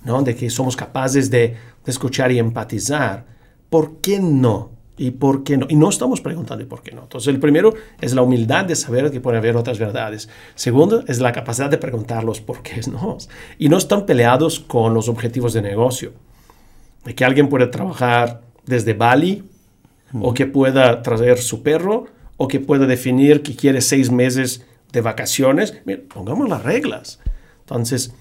¿no? 0.03 0.21
de 0.21 0.35
que 0.35 0.49
somos 0.49 0.75
capaces 0.75 1.29
de, 1.29 1.55
escuchar 1.85 2.33
y 2.33 2.39
empatizar. 2.39 3.25
¿Por 3.69 4.01
qué 4.01 4.19
no? 4.19 4.71
¿Y 4.97 5.11
por 5.11 5.43
qué 5.43 5.57
no? 5.57 5.67
Y 5.69 5.75
no 5.75 5.89
estamos 5.89 6.21
preguntando 6.21 6.67
por 6.67 6.81
qué 6.81 6.91
no. 6.91 7.03
Entonces, 7.03 7.27
el 7.27 7.39
primero 7.39 7.73
es 8.01 8.15
la 8.15 8.23
humildad 8.23 8.65
de 8.65 8.75
saber 8.75 9.11
que 9.11 9.21
puede 9.21 9.37
haber 9.37 9.55
otras 9.55 9.77
verdades. 9.77 10.27
Segundo, 10.55 11.03
es 11.07 11.19
la 11.19 11.31
capacidad 11.31 11.69
de 11.69 11.77
preguntar 11.77 12.23
los 12.23 12.41
por 12.41 12.63
qué 12.63 12.81
no. 12.89 13.17
Y 13.59 13.69
no 13.69 13.77
están 13.77 14.05
peleados 14.07 14.59
con 14.59 14.95
los 14.95 15.07
objetivos 15.07 15.53
de 15.53 15.61
negocio. 15.61 16.13
De 17.05 17.13
que 17.13 17.23
alguien 17.23 17.47
puede 17.47 17.67
trabajar 17.67 18.41
desde 18.65 18.93
Bali, 18.93 19.43
o 20.19 20.33
que 20.33 20.45
pueda 20.45 21.01
traer 21.01 21.37
su 21.37 21.63
perro, 21.63 22.07
o 22.37 22.47
que 22.47 22.59
pueda 22.59 22.85
definir 22.85 23.43
que 23.43 23.55
quiere 23.55 23.81
seis 23.81 24.11
meses 24.11 24.65
de 24.91 25.01
vacaciones, 25.01 25.73
pongamos 26.07 26.49
las 26.49 26.63
reglas. 26.63 27.19
Entonces, 27.61 28.13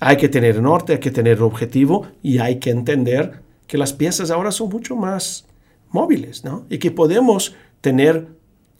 hay 0.00 0.16
que 0.16 0.28
tener 0.28 0.60
norte, 0.60 0.94
hay 0.94 0.98
que 0.98 1.10
tener 1.10 1.42
objetivo 1.42 2.06
y 2.22 2.38
hay 2.38 2.56
que 2.56 2.70
entender 2.70 3.40
que 3.66 3.78
las 3.78 3.92
piezas 3.92 4.30
ahora 4.30 4.52
son 4.52 4.68
mucho 4.68 4.96
más 4.96 5.46
móviles, 5.92 6.44
¿no? 6.44 6.66
Y 6.68 6.78
que 6.78 6.90
podemos 6.90 7.54
tener 7.80 8.28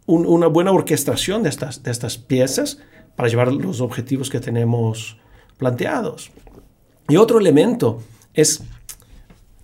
una 0.06 0.48
buena 0.48 0.72
orquestación 0.72 1.42
de 1.42 1.48
estas, 1.48 1.82
de 1.82 1.90
estas 1.90 2.18
piezas 2.18 2.78
para 3.14 3.28
llevar 3.28 3.52
los 3.52 3.80
objetivos 3.80 4.30
que 4.30 4.40
tenemos 4.40 5.16
planteados. 5.58 6.30
Y 7.08 7.16
otro 7.16 7.38
elemento 7.38 8.02
es, 8.34 8.62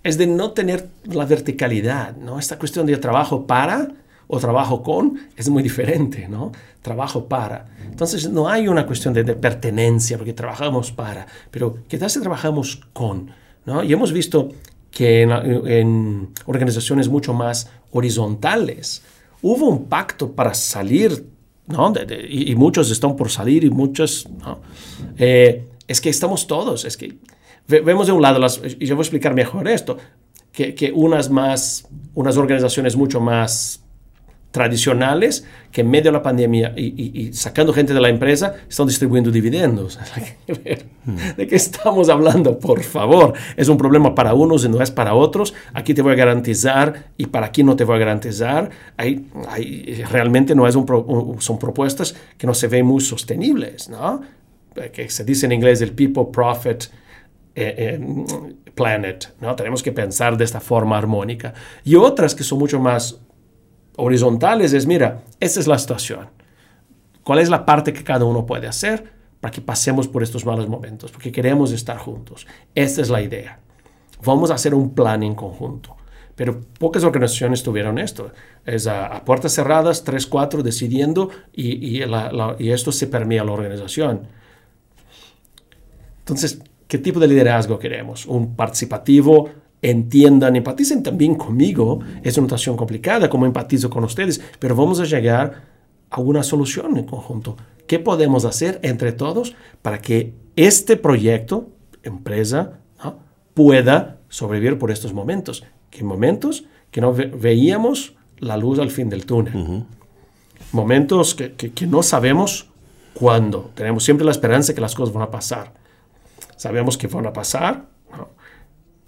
es 0.03 0.19
de 0.19 0.27
no 0.27 0.53
tener 0.53 0.89
la 1.05 1.25
verticalidad, 1.25 2.17
¿no? 2.17 2.39
Esta 2.39 2.59
cuestión 2.59 2.87
de 2.87 2.97
trabajo 2.99 3.47
para 3.47 3.89
o 4.29 4.39
trabajo 4.39 4.83
con 4.83 5.19
es 5.37 5.49
muy 5.49 5.63
diferente, 5.63 6.29
¿no? 6.29 6.53
Trabajo 6.83 7.27
para. 7.27 7.67
Entonces 7.85 8.31
no 8.31 8.49
hay 8.49 8.69
una 8.69 8.87
cuestión 8.87 9.15
de, 9.15 9.25
pertenencia 9.25 10.19
porque 10.19 10.35
trabajamos 10.35 10.93
para, 10.93 11.27
pero 11.51 11.79
¿qué 11.89 11.99
tal 11.99 12.11
si 12.11 12.21
trabajamos 12.21 12.81
con? 12.93 13.31
¿no? 13.65 13.83
Y 13.83 13.93
hemos 13.93 14.13
visto 14.13 14.51
que 14.91 15.23
en, 15.23 16.31
organizaciones 16.47 17.09
mucho 17.09 17.35
más 17.35 17.71
horizontales 17.93 19.03
hubo 19.43 19.69
un 19.69 19.85
pacto 19.87 20.33
para 20.33 20.55
salir, 20.55 21.27
¿no? 21.67 21.93
y, 22.29 22.55
muchos 22.55 22.91
están 22.91 23.17
por 23.17 23.31
salir 23.31 23.65
y 23.65 23.71
muchos, 23.71 24.29
¿no? 24.41 24.61
Eh, 25.17 25.67
es 25.87 26.01
que 26.01 26.11
estamos 26.11 26.47
todos, 26.47 26.85
es 26.85 26.97
que 26.97 27.17
vemos 27.67 28.07
de 28.07 28.13
un 28.13 28.23
lado, 28.23 28.39
las, 28.39 28.61
y 28.79 28.87
yo 28.87 28.97
voy 28.97 29.03
a 29.03 29.05
explicar 29.05 29.35
mejor 29.35 29.69
esto, 29.69 29.99
que, 30.53 30.75
que 30.75 30.93
unas 30.93 31.31
más, 31.31 31.87
unas 32.15 32.37
organizaciones 32.37 32.97
mucho 32.97 33.21
más 33.21 33.83
tradicionales 34.59 35.47
que 35.71 35.83
en 35.83 35.91
medio 35.91 36.11
de 36.11 36.13
la 36.13 36.23
pandemia 36.23 36.73
y, 36.77 37.33
sacando 37.33 37.73
gente 37.73 37.95
de 37.95 38.01
la 38.01 38.09
empresa 38.09 38.57
están 38.69 38.89
distribuyendo 38.89 39.31
dividendos. 39.31 40.01
¿De 41.37 41.47
qué 41.47 41.55
estamos 41.55 42.09
hablando? 42.09 42.59
Por 42.59 42.83
favor, 42.83 43.35
es 43.57 43.69
un 43.69 43.79
problema 43.79 44.17
para 44.17 44.35
unos 44.35 44.65
y 44.65 44.69
no 44.69 44.83
es 44.83 44.91
para 44.91 45.15
otros. 45.15 45.55
Aquí 45.75 45.95
te 45.95 46.03
voy 46.03 46.13
a 46.13 46.17
garantizar 46.17 47.13
y 47.17 47.27
para 47.27 47.47
aquí 47.47 47.63
no 47.63 47.77
te 47.77 47.85
voy 47.85 47.97
a 47.97 47.99
garantizar. 48.01 48.69
Hay, 48.97 49.27
realmente 50.11 50.57
no 50.57 50.67
es 50.67 50.75
un 50.75 51.37
son 51.39 51.59
propuestas 51.59 52.17
que 52.37 52.47
no 52.49 52.55
se 52.55 52.67
ven 52.67 52.85
muy 52.85 53.01
sostenibles, 53.01 53.89
¿no? 53.89 54.23
Que 54.93 55.09
se 55.09 55.25
dice 55.25 55.47
en 55.47 55.53
inglés 55.53 55.81
el 55.83 55.93
people 55.93 56.27
profit 56.33 56.85
eh, 57.55 57.75
eh, 57.79 58.01
planet, 58.75 59.35
¿no? 59.41 59.55
Tenemos 59.55 59.85
que 59.85 59.93
pensar 59.93 60.37
de 60.37 60.45
esta 60.45 60.61
forma 60.61 60.99
armónica. 60.99 61.55
Y 61.85 61.95
otras 61.95 62.35
que 62.35 62.43
son 62.43 62.59
mucho 62.59 62.81
más 62.81 63.21
horizontales 63.99 64.73
es, 64.73 64.87
mira, 64.87 65.23
esta 65.41 65.61
es 65.61 65.67
la 65.67 65.79
situación. 65.79 66.29
¿Cuál 67.23 67.41
es 67.41 67.51
la 67.51 67.67
parte 67.67 67.93
que 67.93 68.05
cada 68.05 68.25
uno 68.25 68.47
puede 68.47 68.67
hacer 68.67 69.13
para 69.41 69.53
que 69.53 69.61
pasemos 69.61 70.09
por 70.09 70.23
estos 70.23 70.47
malos 70.47 70.69
momentos? 70.69 71.11
Porque 71.11 71.31
queremos 71.31 71.73
estar 71.73 71.99
juntos. 71.99 72.47
Esta 72.75 73.03
es 73.03 73.11
la 73.11 73.21
idea. 73.21 73.61
Vamos 74.25 74.51
a 74.51 74.55
hacer 74.55 74.75
un 74.75 74.95
plan 74.95 75.23
en 75.23 75.35
conjunto. 75.35 75.97
pero 76.35 76.61
pocas 76.79 77.03
organizaciones 77.03 77.65
tuvieron 77.65 77.99
esto. 77.99 78.31
Es 78.65 78.87
a, 78.87 79.25
puertas 79.25 79.53
cerradas, 79.53 80.05
tres, 80.05 80.25
cuatro, 80.25 80.63
decidiendo 80.63 81.31
y, 81.53 81.99
y, 81.99 82.71
esto 82.71 82.93
se 82.93 83.09
permea 83.09 83.43
a 83.43 83.45
la 83.45 83.51
organización. 83.51 84.29
Entonces, 86.21 86.63
¿qué 86.87 86.99
tipo 86.99 87.19
de 87.19 87.27
liderazgo 87.27 87.81
queremos? 87.81 88.25
¿Un 88.27 88.55
participativo? 88.55 89.51
Entiendan, 89.81 90.57
empaticen 90.57 91.03
también 91.03 91.37
conmigo. 91.37 92.01
Es 92.23 92.37
una 92.37 92.47
situación 92.47 92.77
complicada, 92.77 93.29
como 93.31 93.47
empatizo 93.47 93.89
con 93.89 94.05
ustedes, 94.05 94.41
pero 94.59 94.75
vamos 94.75 94.99
a 95.01 95.05
llegar 95.05 95.63
a 96.11 96.21
una 96.21 96.43
solución 96.43 96.97
en 96.97 97.05
conjunto. 97.05 97.57
¿Qué 97.87 97.99
podemos 97.99 98.45
hacer 98.45 98.81
entre 98.83 99.13
todos 99.13 99.55
para 99.83 100.01
que 100.01 100.35
este 100.57 100.97
proyecto, 100.97 101.71
empresa, 102.03 102.81
pueda 103.55 104.19
sobrevivir 104.29 104.79
por 104.79 104.91
estos 104.91 105.13
momentos? 105.13 105.65
Que 105.91 106.05
momentos 106.05 106.65
que 106.91 107.01
no 107.01 107.13
veíamos 107.13 108.15
la 108.39 108.57
luz 108.57 108.79
al 108.79 108.91
fin 108.91 109.09
del 109.09 109.27
túnel. 109.27 109.85
Momentos 110.73 111.35
que, 111.35 111.53
que, 111.53 111.87
no 111.87 112.03
sabemos 112.03 112.69
cuándo. 113.15 113.71
Tenemos 113.75 114.05
siempre 114.05 114.25
la 114.25 114.33
esperanza 114.33 114.69
de 114.69 114.75
que 114.75 114.81
las 114.81 114.95
cosas 114.95 115.15
van 115.15 115.23
a 115.23 115.31
pasar. 115.31 115.73
Sabemos 116.57 116.99
que 116.99 117.07
van 117.07 117.27
a 117.27 117.33
pasar, 117.33 117.87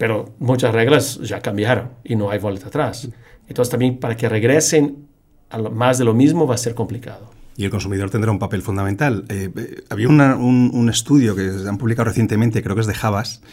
pero 0.01 0.33
muchas 0.39 0.73
reglas 0.73 1.19
ya 1.19 1.41
cambiaron 1.41 1.89
y 2.03 2.15
no 2.15 2.31
hay 2.31 2.39
vuelta 2.39 2.69
atrás. 2.69 3.07
Entonces 3.47 3.69
también 3.69 3.99
para 3.99 4.17
que 4.17 4.27
regresen 4.27 5.05
a 5.51 5.59
más 5.59 5.99
de 5.99 6.05
lo 6.05 6.15
mismo 6.15 6.47
va 6.47 6.55
a 6.55 6.57
ser 6.57 6.73
complicado. 6.73 7.29
Y 7.55 7.65
el 7.65 7.69
consumidor 7.69 8.09
tendrá 8.09 8.31
un 8.31 8.39
papel 8.39 8.63
fundamental. 8.63 9.25
Eh, 9.29 9.51
eh, 9.55 9.83
había 9.89 10.07
un, 10.07 10.89
estudio 10.89 11.35
que 11.35 11.51
han 11.69 11.77
publicado 11.77 12.05
recientemente, 12.05 12.63
creo 12.63 12.75
que 12.75 12.81
es 12.81 12.87
de 12.87 12.95
Javas, 12.95 13.43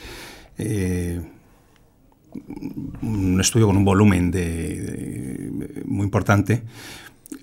eh, 0.57 1.21
un 3.03 3.39
estudio 3.43 3.67
con 3.67 3.77
un 3.77 3.85
volumen 3.85 4.31
de, 4.31 5.83
muy 5.85 6.05
importante, 6.05 6.63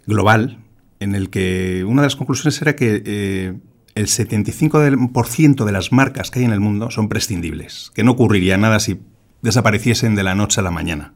global, 0.07 0.57
en 0.99 1.13
el 1.13 1.29
que 1.29 1.85
una 1.87 2.01
de 2.01 2.07
las 2.07 2.15
conclusiones 2.15 2.59
era 2.59 2.75
que 2.75 3.53
el 3.95 4.07
75% 4.07 5.65
de 5.65 5.71
las 5.71 5.91
marcas 5.91 6.31
que 6.31 6.39
hay 6.39 6.45
en 6.45 6.51
el 6.51 6.59
mundo 6.59 6.91
son 6.91 7.09
prescindibles, 7.09 7.91
que 7.95 8.03
no 8.03 8.11
ocurriría 8.11 8.57
nada 8.57 8.79
si 8.79 8.99
desapareciesen 9.41 10.15
de 10.15 10.23
la 10.23 10.35
noche 10.35 10.59
a 10.59 10.63
la 10.63 10.71
mañana. 10.71 11.13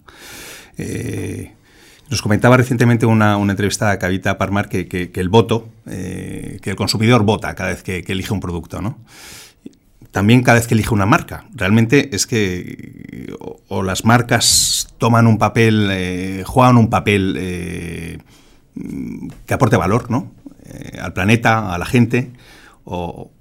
Nos 2.09 2.23
comentaba 2.23 2.57
recientemente 2.57 3.05
una, 3.05 3.35
entrevista 3.35 3.91
a 3.91 3.99
Cavita 3.99 4.39
Parmar 4.39 4.67
que, 4.67 5.11
el 5.13 5.29
voto, 5.29 5.69
eh, 5.85 6.57
que 6.61 6.71
el 6.71 6.75
consumidor 6.75 7.23
vota 7.23 7.53
cada 7.53 7.69
vez 7.69 7.83
que, 7.83 8.03
elige 8.07 8.33
un 8.33 8.39
producto, 8.39 8.81
¿no? 8.81 8.97
También 10.09 10.41
cada 10.41 10.57
vez 10.57 10.67
que 10.67 10.73
elige 10.73 10.91
una 10.91 11.05
marca. 11.05 11.45
Realmente 11.53 12.15
es 12.15 12.25
que 12.25 13.35
o, 13.67 13.83
las 13.83 14.05
marcas 14.05 14.87
toman 14.97 15.27
un 15.27 15.37
papel, 15.37 15.87
eh, 15.91 16.43
juegan 16.47 16.77
un 16.77 16.89
papel 16.89 17.35
eh, 17.37 18.17
que 19.45 19.53
aporte 19.53 19.77
valor, 19.77 20.09
¿no? 20.09 20.31
al 21.01 21.13
planeta, 21.13 21.73
a 21.73 21.79
la 21.79 21.85
gente, 21.85 22.31
o 22.85 23.31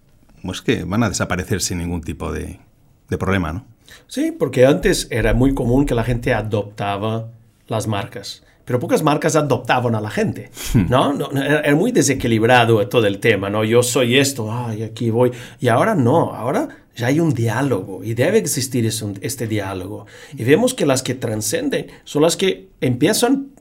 es 0.45 0.63
que 0.63 0.85
van 0.85 1.03
a 1.03 1.09
desaparecer 1.09 1.61
sin 1.61 1.79
ningún 1.79 2.01
tipo 2.01 2.33
de, 2.33 2.61
de 3.09 3.19
problema, 3.19 3.53
¿no? 3.53 3.67
Sí, 4.07 4.33
porque 4.33 4.67
antes 4.67 5.09
era 5.11 5.35
muy 5.35 5.55
común 5.55 5.87
que 5.87 5.95
la 5.95 6.05
gente 6.05 6.35
adoptaba 6.35 7.31
las 7.67 7.87
marcas 7.87 8.43
pero 8.69 8.79
pocas 8.79 9.03
marcas 9.03 9.35
adoptaban 9.35 9.95
a 9.95 10.01
la 10.03 10.11
gente. 10.11 10.51
¿no? 10.75 11.15
no, 11.15 11.31
era, 11.43 11.75
muy 11.75 11.91
desequilibrado 11.91 12.87
todo 12.87 13.07
el 13.07 13.19
tema, 13.19 13.49
¿no? 13.49 13.65
Yo 13.65 13.83
soy 13.83 14.19
esto, 14.19 14.53
ay, 14.53 14.83
aquí 14.83 15.09
voy. 15.09 15.33
Y 15.59 15.69
ahora 15.69 15.95
no, 15.95 16.35
ahora 16.35 16.69
ya 16.95 17.07
hay 17.07 17.19
un 17.19 17.33
diálogo 17.33 18.05
y 18.05 18.13
debe 18.13 18.37
existir 18.37 18.85
este 19.23 19.47
diálogo. 19.47 20.05
Y 20.37 20.45
vemos 20.45 20.75
que 20.75 20.85
las 20.85 21.03
que 21.03 21.15
trascenden 21.15 21.87
son 22.05 22.21
las 22.21 22.37
que 22.37 22.69
empiezan 22.83 23.53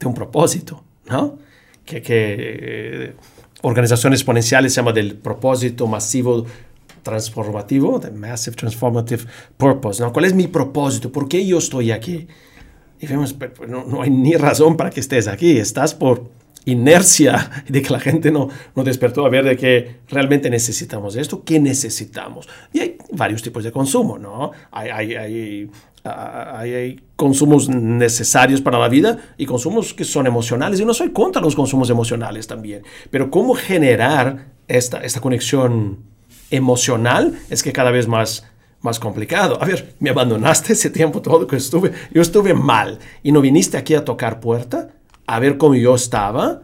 de 0.00 0.06
un 0.08 0.14
propósito, 0.14 0.82
¿no? 1.08 1.38
Que, 1.84 2.02
que 2.02 3.14
organizaciones 3.62 4.20
exponenciales 4.20 4.72
se 4.72 4.80
llama 4.80 4.92
del 4.92 5.16
propósito 5.16 5.86
masivo 5.86 6.46
transformativo, 7.02 7.98
de 7.98 8.10
Massive 8.10 8.56
Transformative 8.56 9.24
Purpose, 9.56 10.02
¿no? 10.02 10.12
¿Cuál 10.12 10.26
es 10.26 10.34
mi 10.34 10.46
propósito? 10.46 11.10
¿Por 11.10 11.28
qué 11.28 11.46
yo 11.46 11.58
estoy 11.58 11.90
aquí? 11.90 12.26
Y 13.00 13.06
vemos, 13.06 13.32
pues, 13.32 13.68
no, 13.68 13.84
no, 13.84 14.02
hay 14.02 14.10
ni 14.10 14.34
razón 14.34 14.76
para 14.76 14.90
que 14.90 15.00
estés 15.00 15.28
aquí, 15.28 15.58
estás 15.58 15.94
por 15.94 16.30
inercia 16.64 17.64
de 17.68 17.80
que 17.80 17.92
la 17.92 18.00
gente 18.00 18.30
no, 18.30 18.48
no 18.74 18.84
despertó 18.84 19.24
a 19.24 19.30
ver 19.30 19.44
de 19.44 19.56
que 19.56 20.00
realmente 20.08 20.50
necesitamos 20.50 21.16
esto, 21.16 21.42
¿qué 21.44 21.58
necesitamos? 21.60 22.48
Y 22.72 22.80
hay 22.80 22.98
varios 23.12 23.42
tipos 23.42 23.64
de 23.64 23.72
consumo, 23.72 24.18
¿no? 24.18 24.50
Hay, 24.70 24.90
hay, 24.90 25.14
hay, 25.14 25.70
hay, 26.08 27.00
consumos 27.16 27.68
necesarios 27.68 28.60
para 28.60 28.78
la 28.78 28.88
vida 28.88 29.18
y 29.36 29.46
consumos 29.46 29.92
que 29.92 30.04
son 30.04 30.26
emocionales. 30.26 30.80
Y 30.80 30.84
no 30.84 30.94
soy 30.94 31.10
contra 31.10 31.42
los 31.42 31.54
consumos 31.54 31.90
emocionales 31.90 32.46
también, 32.46 32.82
pero 33.10 33.30
cómo 33.30 33.54
generar 33.54 34.52
esta, 34.68 34.98
esta 34.98 35.20
conexión 35.20 35.98
emocional 36.50 37.38
es 37.50 37.62
que 37.62 37.72
cada 37.72 37.90
vez 37.90 38.06
más 38.06 38.44
más 38.80 39.00
complicado. 39.00 39.60
A 39.60 39.64
ver, 39.64 39.94
me 39.98 40.10
abandonaste 40.10 40.72
ese 40.72 40.90
tiempo 40.90 41.20
todo 41.20 41.46
que 41.46 41.56
estuve. 41.56 41.92
Yo 42.12 42.22
estuve 42.22 42.54
mal 42.54 42.98
y 43.22 43.32
no 43.32 43.40
viniste 43.40 43.76
aquí 43.76 43.94
a 43.94 44.04
tocar 44.04 44.40
puerta 44.40 44.90
a 45.26 45.38
ver 45.38 45.58
cómo 45.58 45.74
yo 45.74 45.94
estaba. 45.94 46.62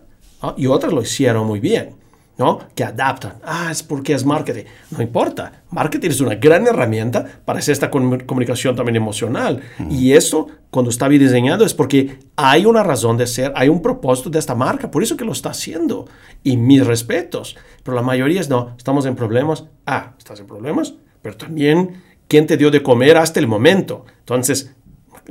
Y 0.56 0.66
otras 0.66 0.92
lo 0.92 1.02
hicieron 1.02 1.46
muy 1.46 1.58
bien, 1.58 1.94
¿no? 2.36 2.58
Que 2.74 2.84
adaptan. 2.84 3.34
Ah, 3.44 3.68
es 3.70 3.82
porque 3.82 4.14
es 4.14 4.24
marketing. 4.24 4.64
No 4.90 5.02
importa. 5.02 5.62
Marketing 5.70 6.10
es 6.10 6.20
una 6.20 6.34
gran 6.34 6.66
herramienta 6.66 7.24
para 7.44 7.58
hacer 7.58 7.72
esta 7.72 7.90
comunicación 7.90 8.76
también 8.76 8.96
emocional. 8.96 9.62
Y 9.90 10.12
eso, 10.12 10.48
cuando 10.70 10.90
está 10.90 11.08
bien 11.08 11.22
diseñado, 11.22 11.64
es 11.64 11.74
porque 11.74 12.18
hay 12.36 12.66
una 12.66 12.82
razón 12.82 13.16
de 13.16 13.26
ser, 13.26 13.52
hay 13.56 13.68
un 13.68 13.82
propósito 13.82 14.30
de 14.30 14.38
esta 14.38 14.54
marca. 14.54 14.90
Por 14.90 15.02
eso 15.02 15.16
que 15.16 15.24
lo 15.24 15.32
está 15.32 15.50
haciendo. 15.50 16.06
Y 16.42 16.56
mis 16.56 16.86
respetos. 16.86 17.56
Pero 17.82 17.94
la 17.94 18.02
mayoría 18.02 18.40
es 18.40 18.48
no, 18.48 18.74
estamos 18.76 19.06
en 19.06 19.16
problemas. 19.16 19.64
Ah, 19.86 20.12
¿estás 20.18 20.40
en 20.40 20.46
problemas? 20.46 20.94
pero 21.24 21.38
también 21.38 22.02
quién 22.28 22.46
te 22.46 22.58
dio 22.58 22.70
de 22.70 22.82
comer 22.82 23.16
hasta 23.16 23.40
el 23.40 23.48
momento. 23.48 24.04
Entonces, 24.18 24.74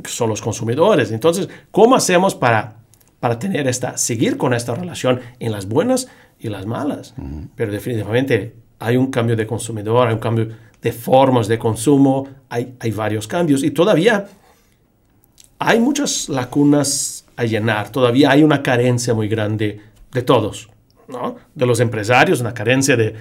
son 0.06 0.28
los 0.28 0.42
consumidores. 0.42 1.12
Entonces, 1.12 1.48
¿cómo 1.70 1.96
hacemos 1.96 2.34
para, 2.34 2.78
para 3.20 3.38
tener 3.38 3.68
esta, 3.68 3.96
seguir 3.96 4.38
con 4.38 4.56
esta 4.56 4.74
relación 4.74 5.22
en 5.38 5.52
las 5.52 5.68
buenas 5.68 6.08
y 6.43 6.49
las 6.49 6.65
malas? 6.65 7.15
Pero 7.56 7.71
definitivamente 7.71 8.56
hay 8.79 8.97
un 8.97 9.08
cambio 9.08 9.36
de 9.36 9.47
consumidor, 9.47 10.08
hay 10.08 10.13
un 10.13 10.19
cambio 10.19 10.49
de 10.82 10.91
formas 10.91 11.47
de 11.47 11.58
consumo, 11.58 12.27
hay, 12.49 12.75
hay 12.79 12.91
varios 12.91 13.27
cambios 13.27 13.63
y 13.63 13.71
todavía 13.71 14.27
hay 15.58 15.79
muchas 15.79 16.27
lacunas 16.27 17.25
a 17.38 17.45
llenar, 17.45 17.89
todavía 17.89 18.32
hay 18.32 18.43
una 18.43 18.62
carencia 18.62 19.13
muy 19.13 19.29
grande 19.29 19.82
de 20.12 20.21
todos, 20.21 20.69
¿no? 21.08 21.38
De 21.56 21.65
los 21.65 21.79
empresarios, 21.79 22.41
una 22.41 22.53
carencia 22.53 22.97
de, 22.97 23.15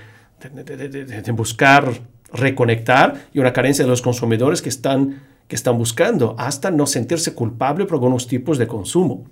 de, 0.52 1.04
de, 1.22 1.32
buscar 1.32 1.88
reconectar 2.32 3.28
y 3.32 3.38
una 3.38 3.52
carencia 3.52 3.84
de 3.84 3.90
los 3.90 4.02
consumidores 4.02 4.60
que 4.60 4.68
están, 4.68 5.22
que 5.46 5.54
están 5.54 5.78
buscando, 5.78 6.34
hasta 6.38 6.72
no 6.72 6.86
sentirse 6.86 7.34
culpable 7.34 7.84
por 7.84 7.94
algunos 7.94 8.26
tipos 8.26 8.58
de 8.58 8.66
consumo. 8.66 9.24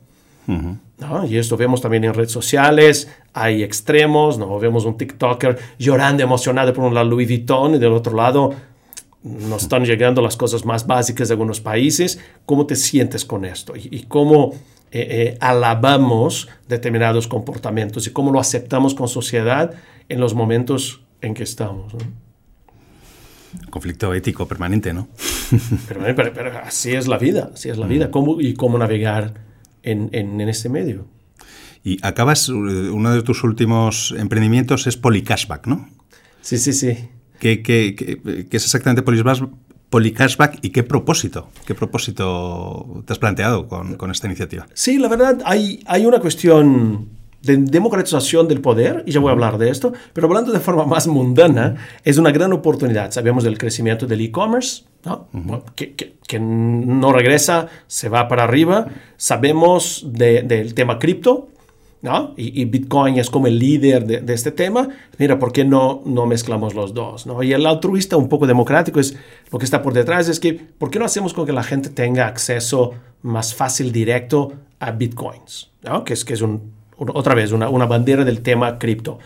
Y 1.28 1.38
esto 1.38 1.56
vemos 1.56 1.80
también 1.80 2.04
en 2.04 2.14
redes 2.14 2.32
sociales, 2.32 3.10
hay 3.32 3.62
extremos, 3.62 4.38
¿no? 4.38 4.58
vemos 4.58 4.84
un 4.84 4.96
TikToker 4.96 5.58
llorando 5.78 6.22
emocionado 6.22 6.72
por 6.74 6.84
un 6.84 6.94
Louis 6.94 7.26
Vuitton 7.26 7.76
y 7.76 7.78
del 7.78 7.92
otro 7.92 8.14
lado 8.14 8.54
nos 9.22 9.62
están 9.62 9.84
llegando 9.84 10.22
las 10.22 10.36
cosas 10.36 10.64
más 10.64 10.86
básicas 10.86 11.28
de 11.28 11.34
algunos 11.34 11.60
países. 11.60 12.20
¿Cómo 12.46 12.66
te 12.66 12.76
sientes 12.76 13.24
con 13.24 13.44
esto? 13.44 13.74
Y, 13.76 14.04
cómo 14.08 14.52
eh, 14.92 15.06
eh, 15.10 15.38
alabamos 15.40 16.48
determinados 16.68 17.28
comportamientos 17.28 18.06
y 18.06 18.12
cómo 18.12 18.32
lo 18.32 18.40
aceptamos 18.40 18.94
con 18.94 19.08
sociedad 19.08 19.74
en 20.08 20.20
los 20.20 20.34
momentos 20.34 21.02
en 21.20 21.34
que 21.34 21.42
estamos. 21.42 21.92
Conflicto 23.68 24.14
ético 24.14 24.46
permanente, 24.46 24.92
¿no? 24.92 25.08
pero, 26.16 26.58
así 26.64 26.94
es 26.94 27.06
la 27.06 27.18
vida, 27.18 27.50
así 27.52 27.68
es 27.68 27.76
la 27.76 27.86
vida. 27.86 28.10
¿Cómo, 28.10 28.40
y 28.40 28.54
cómo 28.54 28.78
navegar 28.78 29.49
en, 29.82 30.10
en, 30.12 30.40
este 30.48 30.68
medio. 30.68 31.06
Y 31.82 31.98
acabas, 32.02 32.48
eh, 32.48 32.52
uno 32.52 33.12
de 33.12 33.22
tus 33.22 33.42
últimos 33.44 34.14
emprendimientos 34.16 34.86
es 34.86 34.96
Polycashback, 34.96 35.66
¿no? 35.66 35.88
Sí, 36.42 36.58
sí, 36.58 36.72
sí. 36.72 37.08
¿Qué, 37.38 37.62
qué, 37.62 37.94
qué, 37.96 38.56
es 38.56 38.64
exactamente 38.64 39.02
Polycashback 39.02 40.58
y 40.62 40.70
qué 40.70 40.82
propósito? 40.82 41.48
¿Qué 41.66 41.74
propósito 41.74 43.02
te 43.06 43.12
has 43.12 43.18
planteado 43.18 43.66
con, 43.66 43.96
con 43.96 44.10
esta 44.10 44.26
iniciativa? 44.26 44.66
Sí, 44.74 44.98
la 44.98 45.08
verdad, 45.08 45.40
hay, 45.44 45.82
hay 45.86 46.04
una 46.04 46.20
cuestión 46.20 47.19
de 47.42 47.56
democratización 47.56 48.48
del 48.48 48.60
poder, 48.60 49.02
y 49.06 49.12
ya 49.12 49.20
voy 49.20 49.30
a 49.30 49.32
hablar 49.32 49.58
de 49.58 49.70
esto, 49.70 49.92
pero 50.12 50.26
hablando 50.26 50.52
de 50.52 50.60
forma 50.60 50.84
más 50.84 51.06
mundana, 51.06 51.76
es 52.04 52.18
una 52.18 52.30
gran 52.32 52.52
oportunidad. 52.52 53.10
Sabemos 53.10 53.44
del 53.44 53.58
crecimiento 53.58 54.06
del 54.06 54.20
e-commerce, 54.20 54.84
que, 55.74 56.38
no 56.38 57.12
regresa, 57.12 57.68
se 57.86 58.08
va 58.08 58.28
para 58.28 58.44
arriba. 58.44 58.86
Sabemos 59.16 60.06
del 60.06 60.74
tema 60.74 60.98
cripto, 60.98 61.48
¿no? 62.02 62.34
Y, 62.36 62.64
Bitcoin 62.66 63.18
es 63.18 63.30
como 63.30 63.46
el 63.46 63.58
líder 63.58 64.06
de, 64.06 64.34
este 64.34 64.52
tema, 64.52 64.88
mira, 65.18 65.38
¿por 65.38 65.52
qué 65.52 65.64
no, 65.64 66.02
no 66.04 66.26
mezclamos 66.26 66.74
los 66.74 66.94
dos? 66.94 67.26
¿no? 67.26 67.42
Y 67.42 67.52
el 67.52 67.66
altruista 67.66 68.16
un 68.16 68.28
poco 68.28 68.46
democrático 68.46 69.00
es 69.00 69.16
lo 69.50 69.58
que 69.58 69.64
está 69.64 69.82
por 69.82 69.92
detrás, 69.92 70.28
es 70.28 70.40
que, 70.40 70.54
¿por 70.54 70.90
qué 70.90 70.98
no 70.98 71.04
hacemos 71.04 71.34
con 71.34 71.46
que 71.46 71.52
la 71.52 71.62
gente 71.62 71.90
tenga 71.90 72.26
acceso 72.26 72.92
más 73.22 73.54
fácil, 73.54 73.92
directo 73.92 74.52
a 74.78 74.92
Bitcoins? 74.92 75.70
¿no? 75.82 76.04
Que 76.04 76.14
es, 76.14 76.24
que 76.24 76.34
es 76.34 76.40
un, 76.40 76.79
otra 77.00 77.34
vez 77.34 77.52
una, 77.52 77.68
una 77.68 77.86
bandera 77.86 78.24
del 78.24 78.42
tema 78.42 78.78
cripto. 78.78 79.18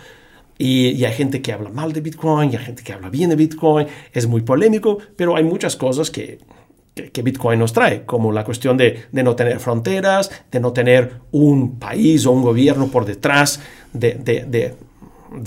Y, 0.57 0.91
y, 0.91 1.05
hay 1.05 1.13
gente 1.13 1.43
que 1.43 1.53
habla 1.53 1.71
mal 1.71 1.93
de 1.93 2.01
Bitcoin, 2.01 2.53
y 2.53 2.57
hay 2.57 2.65
gente 2.65 2.85
que 2.85 2.93
habla 2.93 3.11
bien 3.11 3.31
de 3.31 3.37
Bitcoin, 3.37 3.89
es 4.13 4.29
muy 4.29 4.43
polémico, 4.43 4.99
pero 5.17 5.35
hay 5.35 5.43
muchas 5.43 5.75
cosas 5.75 6.13
que 6.13 6.39
que, 6.95 7.23
Bitcoin 7.23 7.59
nos 7.59 7.73
trae, 7.73 8.05
como 8.05 8.33
la 8.33 8.45
cuestión 8.45 8.77
de, 8.77 9.07
no 9.13 9.35
tener 9.35 9.59
fronteras, 9.59 10.31
de 10.51 10.61
no 10.61 10.73
tener 10.73 11.21
un 11.33 11.79
país 11.79 12.25
o 12.27 12.31
un 12.31 12.43
gobierno 12.43 12.87
por 12.89 13.05
detrás 13.05 13.61
de, 13.93 14.75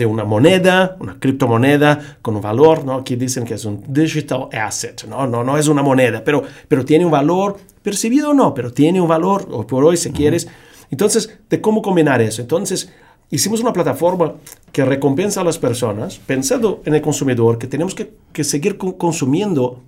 una 0.06 0.26
moneda, 0.26 0.98
una 1.00 1.18
criptomoneda 1.20 2.18
con 2.22 2.36
un 2.36 2.42
valor, 2.42 2.84
¿no? 2.84 2.96
Aquí 2.96 3.16
dicen 3.16 3.46
que 3.46 3.54
es 3.54 3.64
un 3.64 3.82
digital 3.88 4.50
asset, 4.52 5.06
¿no? 5.06 5.26
No, 5.26 5.44
no 5.44 5.58
es 5.58 5.70
una 5.70 5.82
moneda, 5.82 6.22
pero, 6.24 6.44
pero 6.68 6.84
tiene 6.84 7.06
un 7.06 7.12
valor, 7.12 7.58
percibido 7.82 8.32
o 8.32 8.34
no, 8.34 8.54
pero 8.54 8.74
tiene 8.74 9.00
un 9.00 9.08
valor, 9.08 9.48
o 9.50 9.66
por 9.66 9.86
hoy 9.86 9.96
si 9.96 10.12
quieres. 10.12 10.48
Entonces, 10.90 11.38
de 11.50 11.62
cómo 11.62 11.82
combinar 11.82 12.22
eso. 12.22 12.42
Entonces, 12.42 12.92
hicimos 13.30 13.60
una 13.60 13.74
plataforma 13.74 14.36
que 14.72 14.86
recompensa 14.86 15.42
a 15.42 15.44
las 15.44 15.58
personas, 15.58 16.18
pensando 16.18 16.82
en 16.86 16.96
el 16.96 17.02
consumidor, 17.02 17.58
que 17.58 17.68
tenemos 17.68 17.94
que, 17.94 18.14
que 18.32 18.44
seguir 18.44 18.78
consumiendo 18.78 19.82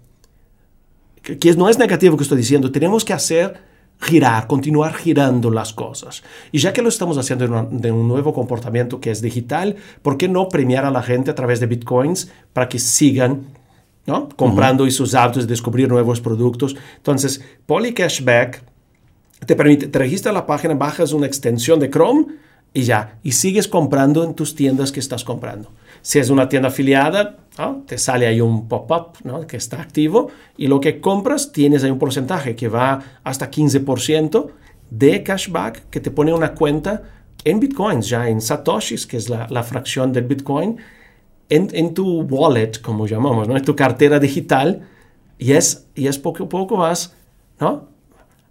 que 1.22 1.54
no 1.56 1.70
es 1.70 1.78
negativo 1.78 2.18
que 2.18 2.24
estoy 2.24 2.38
diciendo, 2.38 2.72
tenemos 2.72 3.04
que 3.06 3.14
hacer 3.14 3.62
girar, 4.00 4.48
continuar 4.48 4.94
girando 4.94 5.52
las 5.52 5.74
cosas. 5.74 6.24
Y 6.52 6.60
ya 6.60 6.72
que 6.72 6.82
lo 6.82 6.90
estamos 6.90 7.18
haciendo 7.18 7.68
de, 7.70 7.92
un 7.92 8.08
nuevo 8.08 8.34
comportamiento 8.34 9.00
que 9.00 9.12
es 9.12 9.22
digital, 9.22 9.76
¿por 10.02 10.18
qué 10.18 10.30
no 10.30 10.48
premiar 10.48 10.86
a 10.86 10.92
la 10.92 11.04
gente 11.04 11.32
a 11.32 11.36
través 11.36 11.60
de 11.60 11.68
bitcoins 11.68 12.32
para 12.54 12.70
que 12.70 12.80
sigan 12.80 13.48
¿no? 14.06 14.30
comprando 14.30 14.88
y 14.88 14.92
sus 14.92 15.14
hábitos, 15.14 15.48
descubrir 15.48 15.90
nuevos 15.90 16.22
productos? 16.22 16.76
Entonces, 16.98 17.44
Polycashback 17.66 18.64
te 19.46 19.56
permite, 19.56 19.88
te 19.88 20.00
registras 20.00 20.34
la 20.34 20.46
página, 20.46 20.74
bajas 20.74 21.14
una 21.14 21.26
extensión 21.26 21.80
de 21.80 21.90
Chrome 21.90 22.26
y 22.74 22.84
ya, 22.84 23.20
y 23.24 23.32
sigues 23.32 23.68
comprando 23.68 24.24
en 24.24 24.36
tus 24.36 24.56
tiendas 24.56 24.92
que 24.92 25.00
estás 25.00 25.24
comprando. 25.24 25.72
Si 26.02 26.20
es 26.20 26.30
una 26.30 26.48
tienda 26.48 26.70
afiliada, 26.70 27.38
te 27.86 27.98
sale 27.98 28.28
ahí 28.28 28.40
un 28.40 28.68
pop-up 28.68 29.18
¿no? 29.24 29.46
que 29.46 29.58
está 29.58 29.82
activo 29.82 30.30
y 30.56 30.68
lo 30.68 30.80
que 30.80 31.02
compras 31.02 31.52
tienes 31.52 31.84
ahí 31.84 31.92
un 31.92 32.00
porcentaje 32.00 32.56
que 32.56 32.70
va 32.70 33.02
hasta 33.24 33.52
15% 33.52 34.48
de 34.92 35.24
cashback 35.24 35.90
que 35.90 36.00
te 36.00 36.12
pone 36.12 36.34
una 36.34 36.54
cuenta 36.54 37.04
en 37.44 37.60
bitcoins, 37.60 38.08
ya 38.08 38.30
en 38.30 38.42
satoshis, 38.42 39.06
que 39.06 39.18
es 39.18 39.30
la, 39.30 39.64
fracción 39.64 40.14
del 40.14 40.26
bitcoin, 40.26 40.78
en, 41.50 41.70
en, 41.74 41.94
tu 41.94 42.22
wallet, 42.22 42.80
como 42.82 43.08
llamamos, 43.08 43.48
¿no? 43.48 43.58
en 43.58 43.64
tu 43.64 43.76
cartera 43.76 44.20
digital 44.20 44.88
y 45.38 45.54
es, 45.54 45.88
y 45.96 46.08
es 46.08 46.18
poco 46.18 46.44
a 46.44 46.50
poco 46.50 46.78
vas, 46.78 47.16
¿no? 47.60 47.89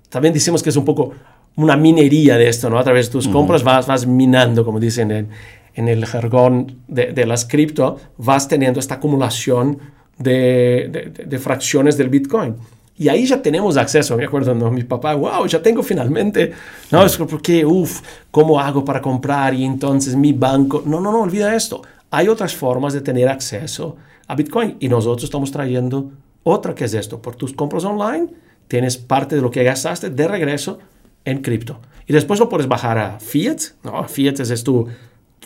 También 0.09 0.35
decimos 0.35 0.63
que 0.63 0.71
es 0.71 0.77
un 0.77 0.85
poco 0.85 1.13
una 1.57 1.77
minería 1.77 2.37
de 2.39 2.49
esto, 2.49 2.71
¿no? 2.71 2.79
A 2.79 2.85
través 2.85 3.07
de 3.07 3.13
tus 3.13 3.29
compras 3.29 3.65
vas, 3.65 3.87
vas 3.87 4.07
minando, 4.07 4.65
como 4.65 4.79
dicen 4.79 5.11
en, 5.11 5.29
en 5.75 5.89
el 5.89 6.07
jargón 6.07 6.79
de, 6.87 7.13
de, 7.13 7.27
las 7.27 7.45
cripto, 7.45 7.99
vas 8.17 8.47
teniendo 8.47 8.79
esta 8.79 8.95
acumulación 8.95 9.79
de, 10.19 11.13
de, 11.27 11.39
fracciones 11.39 11.97
del 11.97 12.09
Bitcoin. 12.09 12.57
Y 12.97 13.09
ahí 13.09 13.27
ya 13.27 13.41
tenemos 13.41 13.77
acceso, 13.77 14.17
me 14.17 14.25
acuerdo, 14.25 14.55
¿no? 14.55 14.71
mi 14.71 14.83
papá, 14.85 15.15
wow, 15.15 15.47
ya 15.47 15.63
tengo 15.63 15.83
finalmente, 15.83 16.53
no, 16.91 17.05
es 17.05 17.17
porque, 17.17 17.65
uff, 17.65 18.03
¿cómo 18.31 18.59
hago 18.59 18.85
para 18.85 19.01
comprar? 19.01 19.55
Y 19.55 19.65
entonces 19.65 20.17
mi 20.17 20.33
banco, 20.33 20.83
no, 20.85 21.01
no, 21.01 21.13
no, 21.13 21.23
olvida 21.23 21.55
esto. 21.55 21.83
Hay 22.11 22.29
otras 22.29 22.55
formas 22.55 22.93
de 22.93 23.01
tener 23.01 23.29
acceso 23.29 23.97
a 24.27 24.35
Bitcoin 24.35 24.77
y 24.81 24.89
nosotros 24.89 25.25
estamos 25.25 25.53
trayendo 25.53 26.11
otra 26.43 26.75
que 26.75 26.85
es 26.85 26.95
esto, 26.95 27.21
por 27.21 27.37
tus 27.37 27.53
compras 27.53 27.85
online, 27.85 28.29
tienes 28.69 28.97
parte 28.97 29.37
de 29.37 29.43
lo 29.43 29.51
que 29.51 29.65
gastaste 29.65 30.11
de 30.11 30.29
regreso 30.29 30.79
en 31.25 31.43
cripto. 31.43 31.81
Y 32.07 32.13
después 32.13 32.41
lo 32.41 32.49
puedes 32.49 32.69
bajar 32.69 32.99
a 32.99 33.21
Fiat, 33.21 33.59
¿no? 33.83 34.07
Fiat 34.09 34.41
es 34.41 34.65
tu 34.65 34.89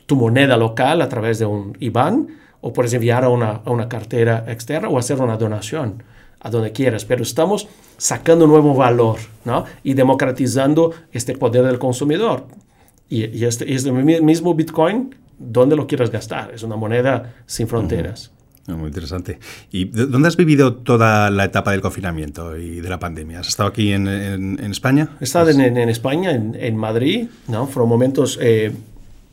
tu 0.07 0.17
moneda 0.17 0.57
local 0.57 1.01
a 1.03 1.09
través 1.09 1.39
de 1.39 1.47
un 1.47 1.77
IBAN 1.81 2.29
o 2.61 2.73
puedes 2.73 2.93
enviar 2.93 3.25
a 3.25 3.29
una, 3.29 3.63
a 3.65 3.71
una 3.71 3.89
cartera 3.89 4.45
externa 4.49 4.89
o 4.89 4.99
hacer 4.99 5.21
una 5.21 5.37
donación 5.37 6.03
a 6.41 6.51
donde 6.51 6.73
quieras, 6.73 7.05
pero 7.05 7.23
estamos 7.23 7.69
sacando 7.97 8.47
nuevo 8.47 8.75
valor 8.75 9.19
¿no? 9.45 9.65
y 9.83 9.95
democratizando 9.95 10.93
este 11.13 11.37
poder 11.37 11.65
del 11.65 11.79
consumidor. 11.79 12.47
Y, 13.09 13.27
y 13.27 13.45
este, 13.45 13.73
este 13.73 13.93
mismo 13.93 14.55
Bitcoin, 14.55 15.15
donde 15.39 15.77
lo 15.77 15.87
quieras 15.87 16.11
gastar, 16.11 16.53
es 16.53 16.63
una 16.63 16.77
moneda 16.77 17.35
sin 17.47 17.69
fronteras. 17.69 18.33
Muy 18.69 18.89
interesante. 18.89 19.39
¿Y 19.71 19.87
dónde 19.87 20.29
has 20.29 20.37
vivido 20.37 20.75
toda 20.75 21.31
la 21.31 21.45
etapa 21.45 21.73
del 21.73 21.81
confinamiento 21.81 22.57
y 22.57 22.81
de 22.81 22.89
la 22.89 22.99
pandemia? 22.99 23.41
¿Has 23.41 23.49
estado 23.49 23.69
aquí 23.69 23.93
en, 23.93 24.07
en, 24.07 24.71
España? 24.71 25.09
He 25.21 25.25
estado 25.25 25.51
en, 25.51 25.61
en, 25.61 25.89
España, 25.89 26.31
en, 26.31 26.77
Madrid, 26.77 27.29
¿no? 27.49 27.67
Fueron 27.67 27.89
momentos 27.89 28.39
eh, 28.41 28.73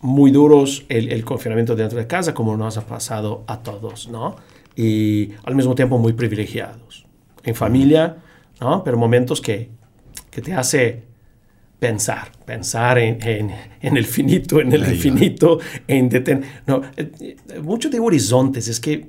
muy 0.01 0.31
duros 0.31 0.85
el, 0.89 1.23
confinamiento 1.25 1.75
dentro 1.75 1.99
de 1.99 2.07
casa, 2.07 2.33
como 2.33 2.57
nos 2.57 2.77
ha 2.77 2.85
pasado 2.85 3.43
a 3.47 3.59
todos, 3.59 4.09
¿no? 4.09 4.35
Y 4.75 5.31
al 5.43 5.55
mismo 5.55 5.75
tiempo 5.75 5.97
muy 5.97 6.13
privilegiados. 6.13 7.05
En 7.43 7.53
familia, 7.53 8.17
¿no? 8.59 8.83
Pero 8.83 8.97
momentos 8.97 9.41
que, 9.41 9.69
que 10.31 10.41
te 10.41 10.53
hace 10.53 11.03
pensar, 11.79 12.31
pensar 12.45 12.97
en, 12.97 13.19
en, 13.81 13.97
el 13.97 14.05
finito, 14.05 14.59
en 14.59 14.73
el 14.73 14.81
infinito, 14.91 15.59
en 15.87 16.09
detener... 16.09 16.43
No, 16.67 16.81
eh, 16.97 17.11
eh, 17.19 17.35
mucho 17.63 17.89
de 17.89 17.99
horizontes, 17.99 18.67
es 18.67 18.79
que 18.79 19.07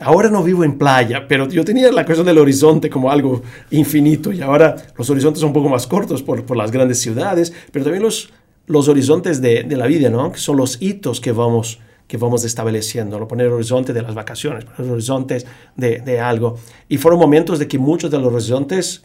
ahora 0.00 0.30
no 0.30 0.42
vivo 0.42 0.64
en 0.64 0.78
playa, 0.78 1.26
pero 1.28 1.48
yo 1.48 1.64
tenía 1.64 1.90
la 1.90 2.04
cuestión 2.04 2.26
del 2.26 2.38
horizonte 2.38 2.88
como 2.88 3.10
algo 3.10 3.42
infinito 3.70 4.32
y 4.32 4.40
ahora 4.40 4.76
los 4.96 5.08
horizontes 5.10 5.40
son 5.40 5.48
un 5.48 5.54
poco 5.54 5.68
más 5.68 5.86
cortos 5.86 6.22
por, 6.22 6.44
por 6.44 6.56
las 6.56 6.70
grandes 6.70 7.00
ciudades, 7.00 7.52
pero 7.72 7.84
también 7.84 8.02
los, 8.02 8.32
los 8.68 8.88
horizontes 8.88 9.40
de, 9.40 9.64
la 9.64 9.86
vida, 9.86 10.10
¿no? 10.10 10.30
Que 10.30 10.38
son 10.38 10.56
los 10.56 10.80
hitos 10.80 11.20
que 11.20 11.32
vamos, 11.32 11.80
que 12.06 12.16
vamos 12.16 12.44
estableciendo, 12.44 13.18
¿no? 13.18 13.26
poner 13.26 13.46
el 13.46 13.54
horizonte 13.54 13.92
de 13.92 14.02
las 14.02 14.14
vacaciones, 14.14 14.64
poner 14.64 14.92
horizontes 14.92 15.46
de, 15.74 16.20
algo. 16.20 16.58
Y 16.88 16.98
fueron 16.98 17.18
momentos 17.18 17.58
de 17.58 17.66
que 17.66 17.78
muchos 17.78 18.10
de 18.10 18.18
los 18.18 18.32
horizontes 18.32 19.04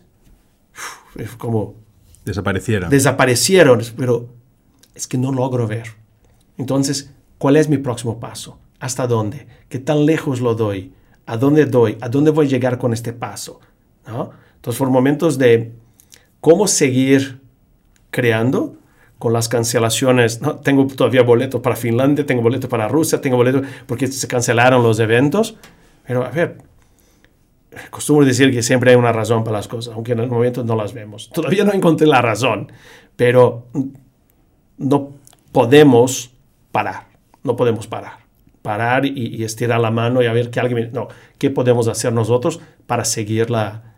como... 1.37 1.75
Desaparecieron. 2.25 2.89
Desaparecieron, 2.89 3.81
pero 3.97 4.29
es 4.95 5.07
que 5.07 5.17
no 5.17 5.31
logro 5.31 5.67
ver. 5.67 5.87
Entonces, 6.57 7.11
¿cuál 7.37 7.55
es 7.55 7.69
mi 7.69 7.77
próximo 7.77 8.19
paso? 8.19 8.59
¿Hasta 8.83 9.07
dónde? 9.07 9.47
¿Qué 9.69 9.79
tan 9.79 10.05
lejos 10.05 10.41
lo 10.41 10.55
doy? 10.55 10.91
¿A 11.25 11.37
dónde 11.37 11.65
doy? 11.65 11.97
¿A 12.01 12.09
dónde 12.09 12.31
voy 12.31 12.47
a 12.47 12.49
llegar 12.49 12.77
con 12.77 12.91
este 12.91 13.13
paso? 13.13 13.61
¿No? 14.05 14.31
Entonces, 14.55 14.77
fueron 14.77 14.91
momentos 14.91 15.37
de 15.37 15.71
cómo 16.41 16.67
seguir 16.67 17.39
creando, 18.11 18.75
con 19.19 19.31
las 19.31 19.47
cancelaciones. 19.47 20.41
No, 20.41 20.57
tengo 20.57 20.85
todavía 20.87 21.23
boletos 21.23 21.61
para 21.61 21.77
Finlandia, 21.77 22.25
tengo 22.25 22.41
boletos 22.41 22.69
para 22.69 22.89
Rusia, 22.89 23.21
tengo 23.21 23.37
boletos 23.37 23.65
porque 23.87 24.07
se 24.07 24.27
cancelaron 24.27 24.83
los 24.83 24.99
eventos. 24.99 25.55
Pero 26.05 26.25
a 26.25 26.29
ver, 26.29 26.57
costumbro 27.89 28.25
decir 28.25 28.51
que 28.51 28.61
siempre 28.61 28.91
hay 28.91 28.97
una 28.97 29.13
razón 29.13 29.45
para 29.45 29.59
las 29.59 29.69
cosas, 29.69 29.93
aunque 29.95 30.11
en 30.11 30.19
el 30.19 30.29
momento 30.29 30.65
no 30.65 30.75
las 30.75 30.91
vemos. 30.93 31.29
Todavía 31.29 31.63
no 31.63 31.71
encontré 31.71 32.05
la 32.05 32.21
razón, 32.21 32.69
pero 33.15 33.67
no 34.77 35.11
podemos 35.53 36.31
parar, 36.73 37.07
no 37.43 37.55
podemos 37.55 37.87
parar. 37.87 38.22
Parar 38.63 39.05
y, 39.05 39.43
estirar 39.43 39.79
la 39.79 39.91
mano 39.91 40.23
y 40.23 40.25
a 40.25 40.33
ver 40.33 40.49
que 40.49 40.59
alguien... 40.59 40.89
No, 40.91 41.07
¿qué 41.37 41.51
podemos 41.51 41.87
hacer 41.87 42.11
nosotros 42.11 42.59
para 42.87 43.05
seguir 43.05 43.51
la, 43.51 43.93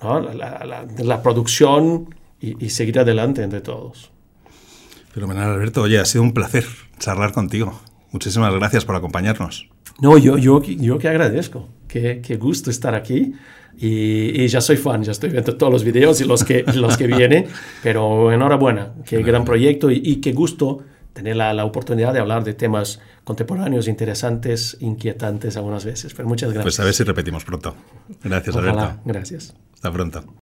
la, 0.00 1.22
producción 1.22 2.14
y, 2.40 2.64
y 2.64 2.70
seguir 2.70 3.00
adelante 3.00 3.42
entre 3.42 3.60
todos? 3.60 4.12
Fenomenal, 5.12 5.50
Alberto. 5.50 5.82
Oye, 5.82 5.98
ha 5.98 6.04
sido 6.04 6.22
un 6.22 6.32
placer 6.32 6.64
charlar 6.98 7.32
contigo. 7.32 7.80
Muchísimas 8.12 8.54
gracias 8.54 8.84
por 8.84 8.94
acompañarnos. 8.94 9.68
No, 10.00 10.18
yo, 10.18 10.38
yo, 10.38 10.62
yo 10.62 10.98
que 10.98 11.08
agradezco. 11.08 11.68
Qué, 11.88 12.20
qué 12.22 12.36
gusto 12.36 12.70
estar 12.70 12.94
aquí. 12.94 13.34
Y, 13.78 14.46
ya 14.48 14.60
soy 14.60 14.76
fan, 14.76 15.02
ya 15.02 15.12
estoy 15.12 15.30
viendo 15.30 15.56
todos 15.56 15.72
los 15.72 15.84
videos 15.84 16.20
y 16.20 16.24
los 16.24 16.44
que, 16.44 16.64
los 16.74 16.96
que 16.96 17.06
vienen. 17.06 17.46
Pero 17.82 18.32
enhorabuena, 18.32 18.92
qué 19.06 19.22
gran 19.22 19.44
proyecto 19.44 19.90
y, 19.90 20.16
qué 20.16 20.32
gusto 20.32 20.80
tener 21.12 21.36
la, 21.36 21.52
la, 21.54 21.64
oportunidad 21.64 22.12
de 22.12 22.20
hablar 22.20 22.44
de 22.44 22.54
temas 22.54 23.00
contemporáneos, 23.24 23.88
interesantes, 23.88 24.76
inquietantes 24.80 25.56
algunas 25.56 25.84
veces. 25.84 26.14
Pero 26.14 26.28
muchas 26.28 26.50
gracias. 26.50 26.64
Pues 26.64 26.80
a 26.80 26.84
ver 26.84 26.94
si 26.94 27.04
repetimos 27.04 27.44
pronto. 27.44 27.74
Gracias, 28.22 28.56
Ojalá. 28.56 28.70
Alberto. 28.70 29.00
Gracias. 29.04 29.54
Hasta 29.74 29.92
pronto. 29.92 30.41